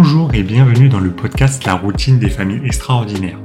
Bonjour 0.00 0.32
et 0.32 0.44
bienvenue 0.44 0.88
dans 0.88 1.00
le 1.00 1.10
podcast 1.10 1.64
La 1.64 1.74
routine 1.74 2.20
des 2.20 2.30
familles 2.30 2.64
extraordinaires. 2.64 3.40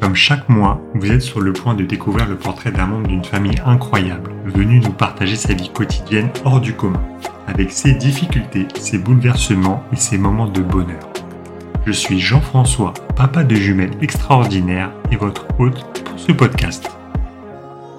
Comme 0.00 0.14
chaque 0.14 0.48
mois, 0.48 0.80
vous 0.94 1.10
êtes 1.10 1.22
sur 1.22 1.40
le 1.40 1.52
point 1.52 1.74
de 1.74 1.84
découvrir 1.84 2.28
le 2.28 2.36
portrait 2.36 2.70
d'un 2.70 2.86
membre 2.86 3.08
d'une 3.08 3.24
famille 3.24 3.60
incroyable, 3.66 4.30
venu 4.44 4.78
nous 4.78 4.92
partager 4.92 5.34
sa 5.34 5.54
vie 5.54 5.70
quotidienne 5.70 6.30
hors 6.44 6.60
du 6.60 6.72
commun, 6.72 7.02
avec 7.48 7.72
ses 7.72 7.94
difficultés, 7.94 8.68
ses 8.78 8.98
bouleversements 8.98 9.82
et 9.92 9.96
ses 9.96 10.18
moments 10.18 10.46
de 10.46 10.60
bonheur. 10.60 11.00
Je 11.84 11.90
suis 11.90 12.20
Jean-François, 12.20 12.94
papa 13.16 13.42
de 13.42 13.56
jumelles 13.56 13.98
extraordinaires 14.00 14.92
et 15.10 15.16
votre 15.16 15.48
hôte 15.58 15.82
pour 16.04 16.16
ce 16.16 16.30
podcast. 16.30 16.88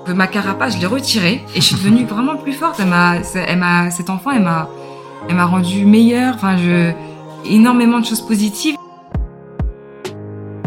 Ma 0.07 0.27
carapace, 0.27 0.77
je 0.77 0.79
l'ai 0.79 0.87
retirée 0.87 1.43
et 1.53 1.59
je 1.59 1.65
suis 1.65 1.75
devenue 1.75 2.05
vraiment 2.05 2.37
plus 2.37 2.53
forte. 2.53 2.79
Elle 2.79 2.87
m'a, 2.87 3.91
cet 3.91 4.09
enfant, 4.09 4.31
elle 4.31 4.43
m'a, 4.43 4.69
elle 5.27 5.35
m'a 5.35 5.45
rendue 5.45 5.85
meilleure. 5.85 6.35
Enfin, 6.35 6.55
je, 6.55 6.93
énormément 7.45 7.99
de 7.99 8.05
choses 8.05 8.25
positives. 8.25 8.75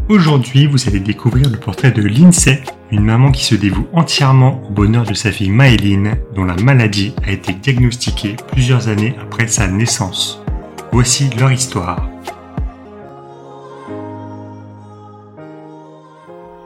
Aujourd'hui, 0.09 0.67
vous 0.67 0.89
allez 0.89 1.01
découvrir 1.01 1.49
le 1.49 1.57
portrait 1.57 1.93
de 1.93 2.03
Lindsay, 2.03 2.63
une 2.91 3.05
maman 3.05 3.31
qui 3.31 3.45
se 3.45 3.55
dévoue 3.55 3.87
entièrement 3.93 4.63
au 4.69 4.71
bonheur 4.71 5.05
de 5.05 5.15
sa 5.15 5.33
fille 5.33 5.51
Maëline, 5.51 6.17
dont 6.35 6.45
la 6.45 6.57
maladie 6.57 7.15
a 7.27 7.33
été 7.33 7.53
diagnostiquée 7.53 8.37
plusieurs 8.53 8.89
années 8.89 9.15
après 9.23 9.47
sa 9.47 9.69
naissance. 9.69 10.43
Voici 10.93 11.31
leur 11.39 11.51
histoire. 11.51 12.09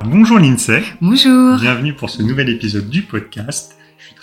Bonjour 0.04 0.38
Lindsay. 0.38 0.82
Bonjour. 1.01 1.59
Bienvenue 1.60 1.93
pour 1.93 2.10
ce 2.10 2.23
nouvel 2.23 2.48
épisode 2.48 2.88
du 2.88 3.02
podcast. 3.02 3.75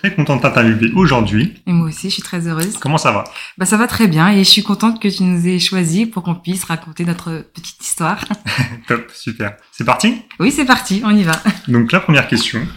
Très 0.03 0.13
contente 0.13 0.39
de 0.39 0.41
t'interviewer 0.41 0.91
aujourd'hui. 0.95 1.53
Et 1.65 1.71
moi 1.71 1.87
aussi, 1.87 2.09
je 2.09 2.15
suis 2.15 2.21
très 2.21 2.45
heureuse. 2.45 2.75
Comment 2.77 2.97
ça 2.97 3.13
va 3.13 3.23
Bah 3.57 3.65
ça 3.65 3.77
va 3.77 3.87
très 3.87 4.09
bien 4.09 4.27
et 4.31 4.39
je 4.39 4.49
suis 4.49 4.61
contente 4.61 5.01
que 5.01 5.07
tu 5.07 5.23
nous 5.23 5.47
aies 5.47 5.59
choisi 5.59 6.05
pour 6.05 6.23
qu'on 6.23 6.35
puisse 6.35 6.65
raconter 6.65 7.05
notre 7.05 7.45
petite 7.53 7.81
histoire. 7.81 8.25
Top, 8.89 9.09
super. 9.13 9.55
C'est 9.71 9.85
parti? 9.85 10.15
Oui, 10.41 10.51
c'est 10.51 10.65
parti, 10.65 11.01
on 11.05 11.15
y 11.15 11.23
va. 11.23 11.41
Donc 11.69 11.93
la 11.93 12.01
première 12.01 12.27
question, 12.27 12.67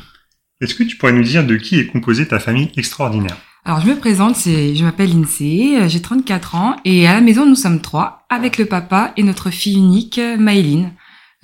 est-ce 0.60 0.76
que 0.76 0.84
tu 0.84 0.96
pourrais 0.98 1.14
nous 1.14 1.24
dire 1.24 1.44
de 1.44 1.56
qui 1.56 1.80
est 1.80 1.88
composée 1.88 2.28
ta 2.28 2.38
famille 2.38 2.70
extraordinaire? 2.76 3.36
Alors 3.64 3.80
je 3.80 3.88
me 3.88 3.96
présente, 3.96 4.36
c'est, 4.36 4.76
je 4.76 4.84
m'appelle 4.84 5.10
Lindsay, 5.10 5.80
euh, 5.80 5.88
j'ai 5.88 6.00
34 6.00 6.54
ans 6.54 6.76
et 6.84 7.08
à 7.08 7.14
la 7.14 7.20
maison 7.20 7.44
nous 7.44 7.56
sommes 7.56 7.80
trois 7.80 8.24
avec 8.30 8.56
le 8.56 8.66
papa 8.66 9.12
et 9.16 9.24
notre 9.24 9.50
fille 9.50 9.74
unique 9.74 10.20
Maëline, 10.38 10.92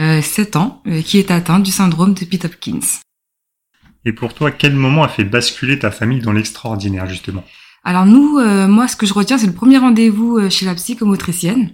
euh, 0.00 0.22
7 0.22 0.54
ans, 0.54 0.80
euh, 0.86 1.02
qui 1.02 1.18
est 1.18 1.32
atteinte 1.32 1.64
du 1.64 1.72
syndrome 1.72 2.14
de 2.14 2.24
Pitt 2.24 2.44
Hopkins. 2.44 2.78
Et 4.04 4.12
pour 4.12 4.34
toi, 4.34 4.50
quel 4.50 4.74
moment 4.74 5.04
a 5.04 5.08
fait 5.08 5.24
basculer 5.24 5.78
ta 5.78 5.90
famille 5.90 6.20
dans 6.20 6.32
l'extraordinaire 6.32 7.08
justement? 7.08 7.44
Alors 7.84 8.06
nous, 8.06 8.38
euh, 8.38 8.68
moi 8.68 8.86
ce 8.88 8.96
que 8.96 9.06
je 9.06 9.14
retiens 9.14 9.38
c'est 9.38 9.46
le 9.46 9.52
premier 9.52 9.78
rendez-vous 9.78 10.38
euh, 10.38 10.50
chez 10.50 10.66
la 10.66 10.74
psychomotricienne. 10.74 11.72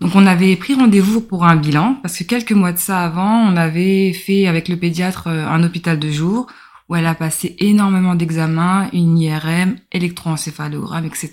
Donc 0.00 0.16
on 0.16 0.26
avait 0.26 0.56
pris 0.56 0.74
rendez-vous 0.74 1.20
pour 1.20 1.44
un 1.44 1.54
bilan 1.56 1.96
parce 2.02 2.18
que 2.18 2.24
quelques 2.24 2.52
mois 2.52 2.72
de 2.72 2.78
ça 2.78 3.04
avant, 3.04 3.48
on 3.48 3.56
avait 3.56 4.12
fait 4.12 4.46
avec 4.46 4.68
le 4.68 4.76
pédiatre 4.76 5.28
euh, 5.28 5.46
un 5.46 5.62
hôpital 5.62 5.98
de 5.98 6.10
jour 6.10 6.48
où 6.88 6.96
elle 6.96 7.06
a 7.06 7.14
passé 7.14 7.56
énormément 7.60 8.14
d'examens, 8.14 8.88
une 8.92 9.18
IRM, 9.18 9.76
électroencéphalogramme, 9.92 11.06
etc. 11.06 11.30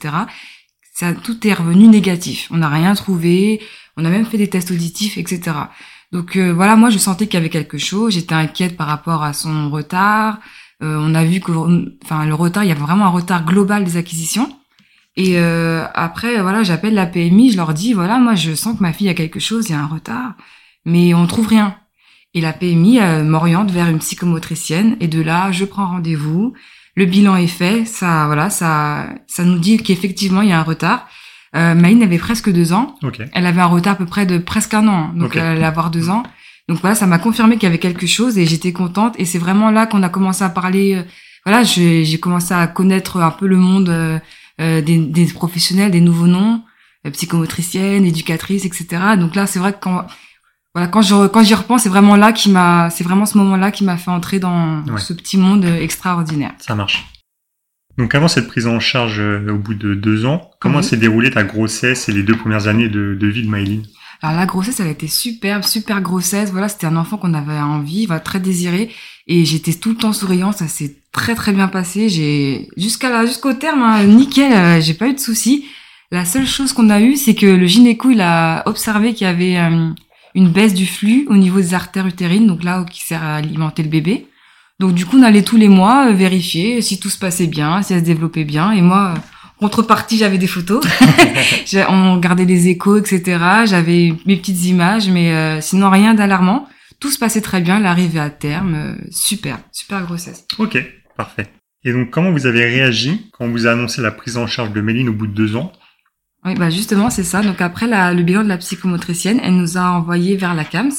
Ça, 0.93 1.13
tout 1.13 1.45
est 1.47 1.53
revenu 1.53 1.87
négatif. 1.87 2.47
On 2.51 2.57
n'a 2.57 2.69
rien 2.69 2.93
trouvé. 2.95 3.61
On 3.97 4.05
a 4.05 4.09
même 4.09 4.25
fait 4.25 4.37
des 4.37 4.49
tests 4.49 4.71
auditifs, 4.71 5.17
etc. 5.17 5.51
Donc 6.11 6.35
euh, 6.35 6.51
voilà, 6.51 6.75
moi 6.75 6.89
je 6.89 6.97
sentais 6.97 7.27
qu'il 7.27 7.35
y 7.35 7.37
avait 7.37 7.49
quelque 7.49 7.77
chose. 7.77 8.13
J'étais 8.13 8.35
inquiète 8.35 8.77
par 8.77 8.87
rapport 8.87 9.23
à 9.23 9.33
son 9.33 9.69
retard. 9.69 10.39
Euh, 10.83 10.97
on 10.99 11.13
a 11.13 11.23
vu 11.23 11.39
que, 11.39 11.51
enfin, 12.03 12.25
le 12.25 12.33
retard, 12.33 12.63
il 12.63 12.67
y 12.67 12.71
avait 12.71 12.81
vraiment 12.81 13.05
un 13.05 13.09
retard 13.09 13.45
global 13.45 13.83
des 13.83 13.97
acquisitions. 13.97 14.49
Et 15.15 15.37
euh, 15.37 15.85
après, 15.93 16.41
voilà, 16.41 16.63
j'appelle 16.63 16.93
la 16.93 17.05
PMI, 17.05 17.51
je 17.51 17.57
leur 17.57 17.73
dis, 17.73 17.93
voilà, 17.93 18.17
moi 18.17 18.35
je 18.35 18.55
sens 18.55 18.77
que 18.77 18.83
ma 18.83 18.93
fille 18.93 19.09
a 19.09 19.13
quelque 19.13 19.39
chose, 19.39 19.69
il 19.69 19.73
y 19.73 19.75
a 19.75 19.81
un 19.81 19.87
retard, 19.87 20.35
mais 20.85 21.13
on 21.13 21.27
trouve 21.27 21.47
rien. 21.47 21.75
Et 22.33 22.41
la 22.41 22.53
PMI 22.53 22.99
euh, 22.99 23.23
m'oriente 23.23 23.71
vers 23.71 23.89
une 23.89 23.99
psychomotricienne, 23.99 24.95
et 25.01 25.07
de 25.07 25.21
là, 25.21 25.51
je 25.51 25.65
prends 25.65 25.87
rendez-vous. 25.87 26.53
Le 26.95 27.05
bilan 27.05 27.35
est 27.35 27.47
fait, 27.47 27.85
ça, 27.85 28.25
voilà, 28.25 28.49
ça, 28.49 29.09
ça 29.27 29.43
nous 29.43 29.59
dit 29.59 29.77
qu'effectivement 29.77 30.41
il 30.41 30.49
y 30.49 30.53
a 30.53 30.59
un 30.59 30.63
retard. 30.63 31.07
Euh, 31.55 31.75
Maïne 31.75 32.01
avait 32.03 32.17
presque 32.17 32.49
deux 32.51 32.71
ans. 32.73 32.95
Ok. 33.03 33.21
Elle 33.33 33.45
avait 33.45 33.61
un 33.61 33.65
retard 33.65 33.93
à 33.93 33.95
peu 33.97 34.05
près 34.05 34.25
de 34.25 34.37
presque 34.37 34.73
un 34.73 34.87
an, 34.87 35.09
donc 35.13 35.29
Ok. 35.31 35.35
elle 35.35 35.43
allait 35.57 35.63
avoir 35.65 35.91
deux 35.91 36.09
ans. 36.09 36.23
Donc 36.69 36.79
voilà, 36.79 36.95
ça 36.95 37.07
m'a 37.07 37.17
confirmé 37.19 37.55
qu'il 37.55 37.63
y 37.63 37.65
avait 37.67 37.79
quelque 37.79 38.07
chose 38.07 38.37
et 38.37 38.45
j'étais 38.45 38.71
contente. 38.71 39.15
Et 39.17 39.25
c'est 39.25 39.39
vraiment 39.39 39.69
là 39.71 39.85
qu'on 39.85 40.03
a 40.03 40.09
commencé 40.09 40.43
à 40.43 40.49
parler. 40.49 40.95
euh, 40.95 41.03
voilà, 41.45 41.63
j'ai 41.63 42.19
commencé 42.19 42.53
à 42.53 42.67
connaître 42.67 43.17
un 43.17 43.31
peu 43.31 43.47
le 43.47 43.57
monde 43.57 43.89
euh, 43.89 44.19
euh, 44.61 44.81
des, 44.81 44.97
des 44.97 45.25
professionnels, 45.25 45.91
des 45.91 45.99
nouveaux 46.01 46.27
noms, 46.27 46.61
euh, 47.07 47.09
psychomotricienne, 47.09 48.05
éducatrice, 48.05 48.63
etc. 48.63 48.87
Donc 49.17 49.35
là, 49.35 49.47
c'est 49.47 49.59
vrai 49.59 49.73
que 49.73 49.79
quand 49.81 50.05
voilà, 50.73 50.87
quand 50.87 51.01
je 51.01 51.27
quand 51.27 51.43
j'y 51.43 51.55
repense, 51.55 51.81
c'est 51.81 51.89
vraiment 51.89 52.15
là 52.15 52.31
qui 52.31 52.49
m'a, 52.49 52.89
c'est 52.91 53.03
vraiment 53.03 53.25
ce 53.25 53.37
moment-là 53.39 53.71
qui 53.71 53.83
m'a 53.83 53.97
fait 53.97 54.11
entrer 54.11 54.39
dans 54.39 54.83
Ouais. 54.85 54.99
ce 55.01 55.11
petit 55.13 55.37
monde 55.37 55.65
euh, 55.65 55.81
extraordinaire. 55.81 56.53
Ça 56.59 56.75
marche. 56.75 57.05
Donc 58.01 58.15
avant 58.15 58.27
cette 58.27 58.47
prise 58.47 58.65
en 58.65 58.79
charge 58.79 59.19
euh, 59.19 59.51
au 59.53 59.57
bout 59.57 59.75
de 59.75 59.93
deux 59.93 60.25
ans, 60.25 60.49
comment 60.59 60.77
Mhm. 60.79 60.83
s'est 60.83 60.97
déroulée 60.97 61.29
ta 61.29 61.43
grossesse 61.43 62.09
et 62.09 62.11
les 62.11 62.23
deux 62.23 62.35
premières 62.35 62.67
années 62.67 62.89
de, 62.89 63.15
de 63.19 63.27
vie 63.27 63.43
de 63.43 63.47
Maëline? 63.47 63.83
Alors 64.23 64.35
la 64.39 64.47
grossesse, 64.47 64.79
elle 64.79 64.87
a 64.87 64.91
été 64.91 65.07
superbe, 65.07 65.63
super 65.63 66.01
grossesse. 66.01 66.51
Voilà, 66.51 66.67
c'était 66.67 66.87
un 66.87 66.95
enfant 66.95 67.17
qu'on 67.17 67.35
avait 67.35 67.59
envie, 67.59 68.07
voilà, 68.07 68.19
très 68.19 68.39
désiré, 68.39 68.89
et 69.27 69.45
j'étais 69.45 69.73
tout 69.73 69.89
le 69.89 69.95
temps 69.97 70.13
souriante. 70.13 70.57
Ça 70.57 70.67
s'est 70.67 70.95
très 71.11 71.35
très 71.35 71.53
bien 71.53 71.67
passé. 71.67 72.09
J'ai 72.09 72.69
jusqu'à 72.75 73.11
là, 73.11 73.25
jusqu'au 73.27 73.53
terme, 73.53 73.81
hein, 73.83 74.03
nickel. 74.03 74.51
euh, 74.51 74.81
j'ai 74.81 74.95
pas 74.95 75.07
eu 75.07 75.13
de 75.13 75.19
soucis. 75.19 75.65
La 76.11 76.25
seule 76.25 76.47
chose 76.47 76.73
qu'on 76.73 76.89
a 76.89 76.99
eu, 77.01 77.15
c'est 77.15 77.35
que 77.35 77.45
le 77.45 77.67
gynéco, 77.67 78.09
il 78.09 78.21
a 78.21 78.63
observé 78.67 79.13
qu'il 79.13 79.25
y 79.27 79.29
avait 79.29 79.57
euh, 79.57 79.89
une 80.35 80.49
baisse 80.49 80.73
du 80.73 80.87
flux 80.87 81.25
au 81.29 81.35
niveau 81.37 81.59
des 81.59 81.73
artères 81.75 82.07
utérines, 82.07 82.47
donc 82.47 82.63
là 82.63 82.83
qui 82.89 83.01
sert 83.01 83.23
à 83.23 83.35
alimenter 83.35 83.83
le 83.83 83.89
bébé. 83.89 84.25
Donc 84.81 84.93
du 84.93 85.05
coup, 85.05 85.17
on 85.17 85.23
allait 85.23 85.43
tous 85.43 85.57
les 85.57 85.69
mois 85.69 86.09
euh, 86.09 86.13
vérifier 86.13 86.81
si 86.81 86.99
tout 86.99 87.09
se 87.09 87.17
passait 87.17 87.47
bien, 87.47 87.81
si 87.83 87.93
elle 87.93 87.99
se 88.01 88.05
développait 88.05 88.43
bien. 88.43 88.71
Et 88.71 88.81
moi, 88.81 89.13
contrepartie, 89.59 90.17
j'avais 90.17 90.37
des 90.39 90.47
photos. 90.47 90.83
On 91.89 92.15
regardait 92.15 92.45
les 92.45 92.67
échos, 92.67 92.97
etc. 92.97 93.37
J'avais 93.65 94.13
mes 94.25 94.35
petites 94.37 94.65
images, 94.65 95.07
mais 95.09 95.31
euh, 95.33 95.61
sinon 95.61 95.89
rien 95.89 96.13
d'alarmant. 96.13 96.67
Tout 96.99 97.09
se 97.11 97.17
passait 97.19 97.41
très 97.41 97.61
bien, 97.61 97.79
l'arrivée 97.79 98.19
à 98.19 98.29
terme, 98.29 98.75
euh, 98.75 98.93
super, 99.11 99.59
super 99.71 100.03
grossesse. 100.05 100.45
Ok, 100.59 100.77
parfait. 101.17 101.47
Et 101.83 101.93
donc 101.93 102.11
comment 102.11 102.31
vous 102.31 102.45
avez 102.45 102.63
réagi 102.65 103.31
quand 103.33 103.45
on 103.45 103.51
vous 103.51 103.65
a 103.65 103.71
annoncé 103.71 104.01
la 104.01 104.11
prise 104.11 104.37
en 104.37 104.45
charge 104.45 104.71
de 104.71 104.81
Maëline 104.81 105.09
au 105.09 105.13
bout 105.13 105.25
de 105.27 105.33
deux 105.33 105.55
ans? 105.55 105.71
Oui, 106.45 106.53
bah 106.55 106.69
justement, 106.69 107.09
c'est 107.09 107.23
ça. 107.23 107.41
Donc 107.41 107.61
après 107.61 107.87
la- 107.87 108.13
le 108.13 108.21
bilan 108.23 108.43
de 108.43 108.49
la 108.49 108.57
psychomotricienne, 108.57 109.39
elle 109.43 109.55
nous 109.55 109.77
a 109.77 109.91
envoyé 109.91 110.37
vers 110.37 110.53
la 110.53 110.63
CAMS, 110.63 110.91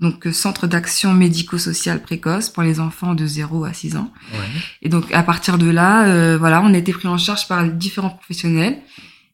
donc 0.00 0.26
euh, 0.26 0.32
Centre 0.32 0.66
d'action 0.66 1.12
médico-sociale 1.12 2.02
précoce 2.02 2.48
pour 2.48 2.62
les 2.62 2.80
enfants 2.80 3.14
de 3.14 3.26
0 3.26 3.64
à 3.64 3.72
6 3.72 3.96
ans. 3.96 4.10
Ouais. 4.32 4.38
Et 4.82 4.88
donc 4.88 5.12
à 5.12 5.22
partir 5.22 5.58
de 5.58 5.68
là, 5.68 6.04
euh, 6.04 6.36
voilà, 6.38 6.62
on 6.62 6.72
a 6.74 6.78
été 6.78 6.92
pris 6.92 7.08
en 7.08 7.18
charge 7.18 7.48
par 7.48 7.64
différents 7.64 8.10
professionnels. 8.10 8.78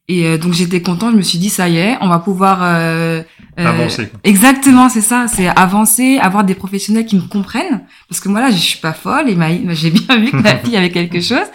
Et 0.09 0.25
euh, 0.25 0.37
donc 0.37 0.53
j'étais 0.53 0.81
contente, 0.81 1.11
je 1.11 1.17
me 1.17 1.21
suis 1.21 1.37
dit 1.37 1.49
ça 1.49 1.67
y 1.67 1.77
est, 1.77 1.97
on 1.99 2.07
va 2.07 2.19
pouvoir 2.19 2.59
euh, 2.63 3.21
euh, 3.59 3.65
Avancer. 3.65 4.07
quoi. 4.07 4.19
Exactement, 4.23 4.87
c'est 4.87 5.01
ça, 5.01 5.27
c'est 5.27 5.47
avancer, 5.47 6.17
avoir 6.21 6.45
des 6.45 6.55
professionnels 6.55 7.05
qui 7.05 7.17
me 7.17 7.27
comprennent, 7.27 7.83
parce 8.07 8.21
que 8.21 8.29
moi 8.29 8.39
là, 8.39 8.49
je 8.49 8.55
suis 8.55 8.79
pas 8.79 8.93
folle 8.93 9.29
et 9.29 9.35
ma, 9.35 9.49
j'ai 9.73 9.91
bien 9.91 10.17
vu 10.17 10.31
que 10.31 10.37
ma 10.37 10.55
fille 10.63 10.77
avait 10.77 10.91
quelque 10.91 11.19
chose, 11.19 11.45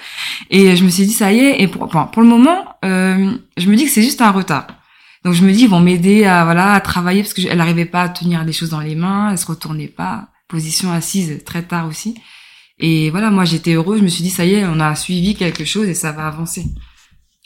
et 0.50 0.76
je 0.76 0.84
me 0.84 0.90
suis 0.90 1.06
dit 1.06 1.14
ça 1.14 1.32
y 1.32 1.38
est. 1.38 1.62
Et 1.62 1.68
pour, 1.68 1.86
bon, 1.86 2.04
pour 2.06 2.20
le 2.20 2.28
moment, 2.28 2.76
euh, 2.84 3.32
je 3.56 3.66
me 3.68 3.74
dis 3.74 3.86
que 3.86 3.90
c'est 3.90 4.02
juste 4.02 4.20
un 4.20 4.30
retard. 4.30 4.66
Donc 5.24 5.34
je 5.34 5.44
me 5.44 5.52
dis 5.52 5.62
ils 5.62 5.68
vont 5.68 5.80
m'aider 5.80 6.24
à 6.24 6.44
voilà 6.44 6.72
à 6.72 6.80
travailler 6.80 7.22
parce 7.22 7.32
que 7.34 7.42
je- 7.42 7.48
elle 7.48 7.58
n'arrivait 7.58 7.84
pas 7.84 8.02
à 8.02 8.08
tenir 8.08 8.44
les 8.44 8.52
choses 8.52 8.70
dans 8.70 8.80
les 8.80 8.94
mains, 8.96 9.30
elle 9.30 9.38
se 9.38 9.46
retournait 9.46 9.86
pas, 9.88 10.28
position 10.48 10.92
assise 10.92 11.42
très 11.44 11.62
tard 11.62 11.86
aussi. 11.86 12.14
Et 12.80 13.10
voilà, 13.10 13.30
moi 13.30 13.44
j'étais 13.44 13.74
heureuse, 13.74 13.98
je 14.00 14.04
me 14.04 14.08
suis 14.08 14.24
dit 14.24 14.30
ça 14.30 14.44
y 14.44 14.54
est, 14.54 14.64
on 14.66 14.80
a 14.80 14.94
suivi 14.96 15.34
quelque 15.36 15.64
chose 15.64 15.88
et 15.88 15.94
ça 15.94 16.10
va 16.12 16.26
avancer. 16.26 16.64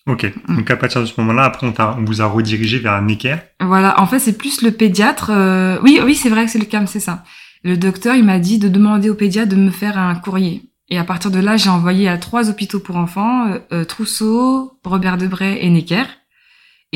Ok. 0.06 0.32
Mm. 0.48 0.56
Donc 0.56 0.70
à 0.70 0.76
partir 0.76 1.00
de 1.02 1.06
ce 1.06 1.12
moment-là, 1.18 1.44
après 1.44 1.66
on, 1.66 1.72
t'a- 1.72 1.96
on 1.98 2.04
vous 2.04 2.22
a 2.22 2.26
redirigé 2.26 2.78
vers 2.78 2.92
un 2.94 3.08
équerre. 3.08 3.42
Voilà, 3.60 4.00
en 4.00 4.06
fait, 4.06 4.20
c'est 4.20 4.38
plus 4.38 4.62
le 4.62 4.70
pédiatre. 4.70 5.30
euh, 5.30 5.78
Oui, 5.82 6.00
oui, 6.04 6.14
c'est 6.14 6.28
vrai 6.30 6.44
que 6.44 6.50
c'est 6.50 6.60
le 6.60 6.64
CAM, 6.64 6.86
c'est 6.86 7.00
ça. 7.00 7.24
Le 7.64 7.76
docteur, 7.76 8.14
il 8.14 8.24
m'a 8.24 8.38
dit 8.38 8.58
de 8.58 8.68
demander 8.68 9.10
au 9.10 9.14
pédiatre 9.14 9.48
de 9.50 9.56
me 9.56 9.70
faire 9.70 9.98
un 9.98 10.14
courrier. 10.14 10.62
Et 10.88 10.98
à 10.98 11.04
partir 11.04 11.32
de 11.32 11.40
là, 11.40 11.56
j'ai 11.56 11.68
envoyé 11.70 12.08
à 12.08 12.16
trois 12.18 12.48
hôpitaux 12.48 12.78
pour 12.78 12.96
enfants 12.96 13.48
euh, 13.48 13.58
euh, 13.72 13.84
Trousseau, 13.84 14.78
Robert 14.84 15.16
Debray 15.18 15.58
et 15.60 15.68
Necker. 15.70 16.04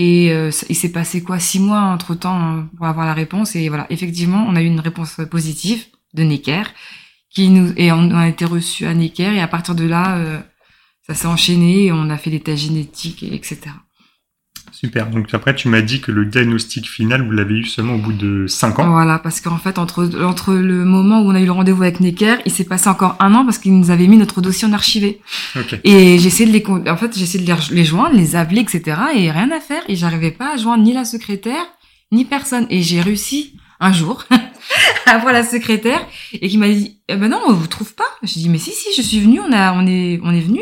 Et 0.03 0.33
euh, 0.33 0.51
il 0.71 0.75
s'est 0.75 0.93
passé 0.93 1.23
quoi? 1.23 1.39
Six 1.39 1.61
mois 1.61 1.83
entre 1.83 2.15
temps 2.15 2.65
pour 2.75 2.87
avoir 2.87 3.05
la 3.05 3.13
réponse. 3.13 3.55
Et 3.55 3.69
voilà, 3.69 3.87
effectivement, 3.91 4.47
on 4.49 4.57
a 4.57 4.63
eu 4.63 4.67
une 4.67 4.81
réponse 4.81 5.21
positive 5.31 5.85
de 6.15 6.23
Necker, 6.23 6.63
qui 7.29 7.51
nous 7.51 7.75
et 7.77 7.93
on 7.93 8.11
a 8.13 8.27
été 8.27 8.47
reçu 8.47 8.87
à 8.87 8.95
Necker. 8.95 9.35
Et 9.35 9.41
à 9.41 9.47
partir 9.47 9.75
de 9.75 9.85
là, 9.85 10.17
euh, 10.17 10.41
ça 11.07 11.13
s'est 11.13 11.27
enchaîné. 11.27 11.93
On 11.93 12.09
a 12.09 12.17
fait 12.17 12.31
des 12.31 12.41
tests 12.41 12.63
génétiques, 12.63 13.23
et 13.23 13.35
etc. 13.35 13.59
Super. 14.73 15.11
Donc 15.11 15.27
après, 15.33 15.55
tu 15.55 15.69
m'as 15.69 15.83
dit 15.83 16.01
que 16.01 16.11
le 16.13 16.25
diagnostic 16.25 16.89
final, 16.89 17.25
vous 17.25 17.33
l'avez 17.33 17.55
eu 17.55 17.65
seulement 17.65 17.95
au 17.95 17.99
bout 17.99 18.13
de 18.13 18.47
5 18.47 18.79
ans. 18.79 18.91
Voilà, 18.91 19.19
parce 19.19 19.41
qu'en 19.41 19.59
fait, 19.59 19.79
entre, 19.79 20.09
entre 20.23 20.55
le 20.55 20.85
moment 20.85 21.21
où 21.21 21.31
on 21.31 21.35
a 21.35 21.41
eu 21.41 21.45
le 21.45 21.53
rendez-vous 21.53 21.83
avec 21.83 22.01
Necker, 22.01 22.37
il 22.47 22.53
s'est 22.53 22.65
passé 22.65 22.89
encore 22.89 23.17
un 23.21 23.35
an 23.35 23.45
parce 23.45 23.59
qu'ils 23.59 23.79
nous 23.79 23.91
avaient 23.91 24.07
mis 24.07 24.17
notre 24.17 24.41
dossier 24.41 24.67
en 24.67 24.73
archivé. 24.73 25.21
Ok. 25.57 25.79
Et 25.85 26.15
essayé 26.15 26.51
de 26.51 26.53
les, 26.53 26.91
en 26.91 26.97
fait, 26.97 27.17
essayé 27.17 27.45
de 27.45 27.51
les, 27.51 27.59
les 27.71 27.85
joindre, 27.85 28.17
les 28.17 28.37
appeler, 28.37 28.63
etc. 28.63 28.99
Et 29.15 29.31
rien 29.31 29.51
à 29.51 29.61
faire. 29.61 29.83
Et 29.89 29.97
j'arrivais 29.97 30.31
pas 30.31 30.55
à 30.55 30.57
joindre 30.57 30.83
ni 30.83 30.93
la 30.93 31.05
secrétaire, 31.05 31.65
ni 32.13 32.25
personne. 32.25 32.67
Et 32.71 32.83
j'ai 32.83 33.01
réussi 33.01 33.55
un 33.81 33.93
jour 33.93 34.25
à 35.07 35.19
voir 35.19 35.33
la 35.33 35.43
secrétaire 35.43 36.07
et 36.33 36.49
qui 36.49 36.59
m'a 36.59 36.69
dit, 36.69 36.99
eh 37.09 37.17
ben 37.17 37.29
non, 37.29 37.41
on 37.49 37.53
vous 37.53 37.67
trouve 37.67 37.95
pas. 37.95 38.05
J'ai 38.23 38.41
dit, 38.41 38.49
mais 38.49 38.59
si, 38.59 38.71
si, 38.71 38.89
je 38.97 39.03
suis 39.03 39.21
venue, 39.21 39.41
on 39.41 39.53
a, 39.53 39.73
on 39.73 39.87
est, 39.87 40.21
on 40.23 40.33
est 40.33 40.41
venu. 40.41 40.61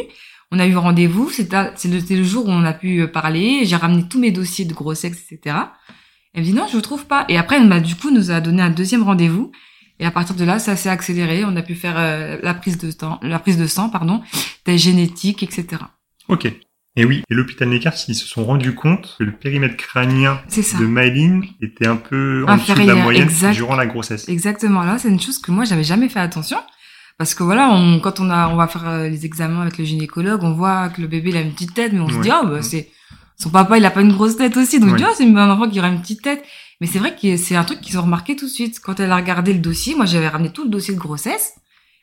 On 0.51 0.59
a 0.59 0.67
eu 0.67 0.77
rendez-vous, 0.77 1.31
c'était 1.31 1.73
le, 1.85 2.23
jour 2.23 2.47
où 2.47 2.51
on 2.51 2.65
a 2.65 2.73
pu 2.73 3.07
parler, 3.09 3.63
j'ai 3.65 3.77
ramené 3.77 4.09
tous 4.09 4.19
mes 4.19 4.31
dossiers 4.31 4.65
de 4.65 4.73
grossesse, 4.73 5.27
etc. 5.31 5.57
Elle 6.33 6.41
me 6.41 6.47
dit 6.47 6.55
non, 6.55 6.67
je 6.69 6.75
vous 6.75 6.83
trouve 6.83 7.07
pas. 7.07 7.27
Et 7.29 7.37
après, 7.37 7.57
elle 7.57 7.69
m'a 7.69 7.81
du 7.81 7.97
coup 7.97 8.11
nous 8.11 8.31
a 8.31 8.41
donné 8.41 8.63
un 8.63 8.71
deuxième 8.71 9.03
rendez-vous. 9.03 9.53
Et 10.01 10.07
à 10.07 10.11
partir 10.11 10.37
de 10.37 10.45
là, 10.45 10.59
ça 10.59 10.77
s'est 10.77 10.89
accéléré. 10.89 11.45
On 11.45 11.57
a 11.57 11.63
pu 11.63 11.75
faire 11.75 11.97
euh, 11.99 12.39
la 12.43 12.55
prise 12.55 12.79
de 12.79 12.91
temps, 12.93 13.19
la 13.23 13.39
prise 13.39 13.59
de 13.59 13.67
sang, 13.67 13.91
pardon, 13.91 14.23
test 14.65 14.85
génétique, 14.85 15.43
etc. 15.43 15.83
Ok. 16.29 16.51
Et 16.97 17.05
oui, 17.05 17.23
et 17.31 17.35
l'hôpital 17.35 17.69
Neckar, 17.69 17.95
ils 18.09 18.15
se 18.15 18.27
sont 18.27 18.45
rendus 18.45 18.75
compte 18.75 19.17
que 19.19 19.25
le 19.25 19.33
périmètre 19.33 19.77
crânien 19.77 20.41
de 20.49 20.87
Maëline 20.87 21.45
était 21.61 21.87
un 21.87 21.97
peu 21.97 22.45
en 22.49 22.57
dessous 22.57 22.73
de 22.73 22.79
la 22.79 22.83
Inférieur, 22.83 22.99
moyenne 22.99 23.29
exact. 23.29 23.53
durant 23.55 23.77
la 23.77 23.87
grossesse. 23.87 24.29
Exactement. 24.29 24.83
Là, 24.83 24.99
c'est 24.99 25.09
une 25.09 25.21
chose 25.21 25.39
que 25.39 25.53
moi 25.53 25.65
j'avais 25.65 25.85
jamais 25.85 26.09
fait 26.09 26.19
attention. 26.19 26.59
Parce 27.19 27.35
que 27.35 27.43
voilà, 27.43 27.71
on, 27.73 27.99
quand 27.99 28.21
on 28.21 28.31
a, 28.31 28.49
on 28.49 28.57
va 28.57 28.69
faire 28.69 28.89
euh, 28.89 29.09
les 29.09 29.27
examens 29.27 29.63
avec 29.63 29.77
le 29.77 29.85
gynécologue, 29.85 30.43
on 30.45 30.53
voit 30.53 30.89
que 30.89 31.01
le 31.01 31.09
bébé 31.09 31.31
il 31.31 31.37
a 31.37 31.41
une 31.41 31.53
petite 31.53 31.75
tête, 31.75 31.93
mais 31.93 32.01
on 32.01 32.09
se 32.09 32.21
dit 32.21 32.31
ah 32.31 32.43
bah 32.45 32.63
c'est 32.63 32.91
son 33.37 33.51
papa 33.51 33.77
il 33.77 33.85
a 33.85 33.91
pas 33.91 34.03
une 34.03 34.13
grosse 34.13 34.37
tête 34.37 34.57
aussi, 34.57 34.79
donc 34.81 34.93
Ouais. 34.95 35.03
ah 35.05 35.11
c'est 35.17 35.25
un 35.25 35.51
enfant 35.51 35.69
qui 35.69 35.79
aura 35.81 35.89
une 35.89 36.01
petite 36.01 36.23
tête. 36.23 36.45
Mais 36.81 36.87
c'est 36.87 37.01
vrai 37.01 37.17
que 37.21 37.37
c'est 37.37 37.57
un 37.57 37.65
truc 37.65 37.81
qu'ils 37.81 37.99
ont 37.99 38.03
remarqué 38.03 38.37
tout 38.37 38.45
de 38.47 38.51
suite 38.51 38.79
quand 38.81 39.01
elle 39.01 39.11
a 39.11 39.17
regardé 39.17 39.53
le 39.53 39.59
dossier. 39.59 39.97
Moi 39.97 40.07
j'avais 40.07 40.29
ramené 40.29 40.51
tout 40.53 40.63
le 40.63 40.71
dossier 40.71 40.95
de 40.95 40.99
grossesse. 41.01 41.55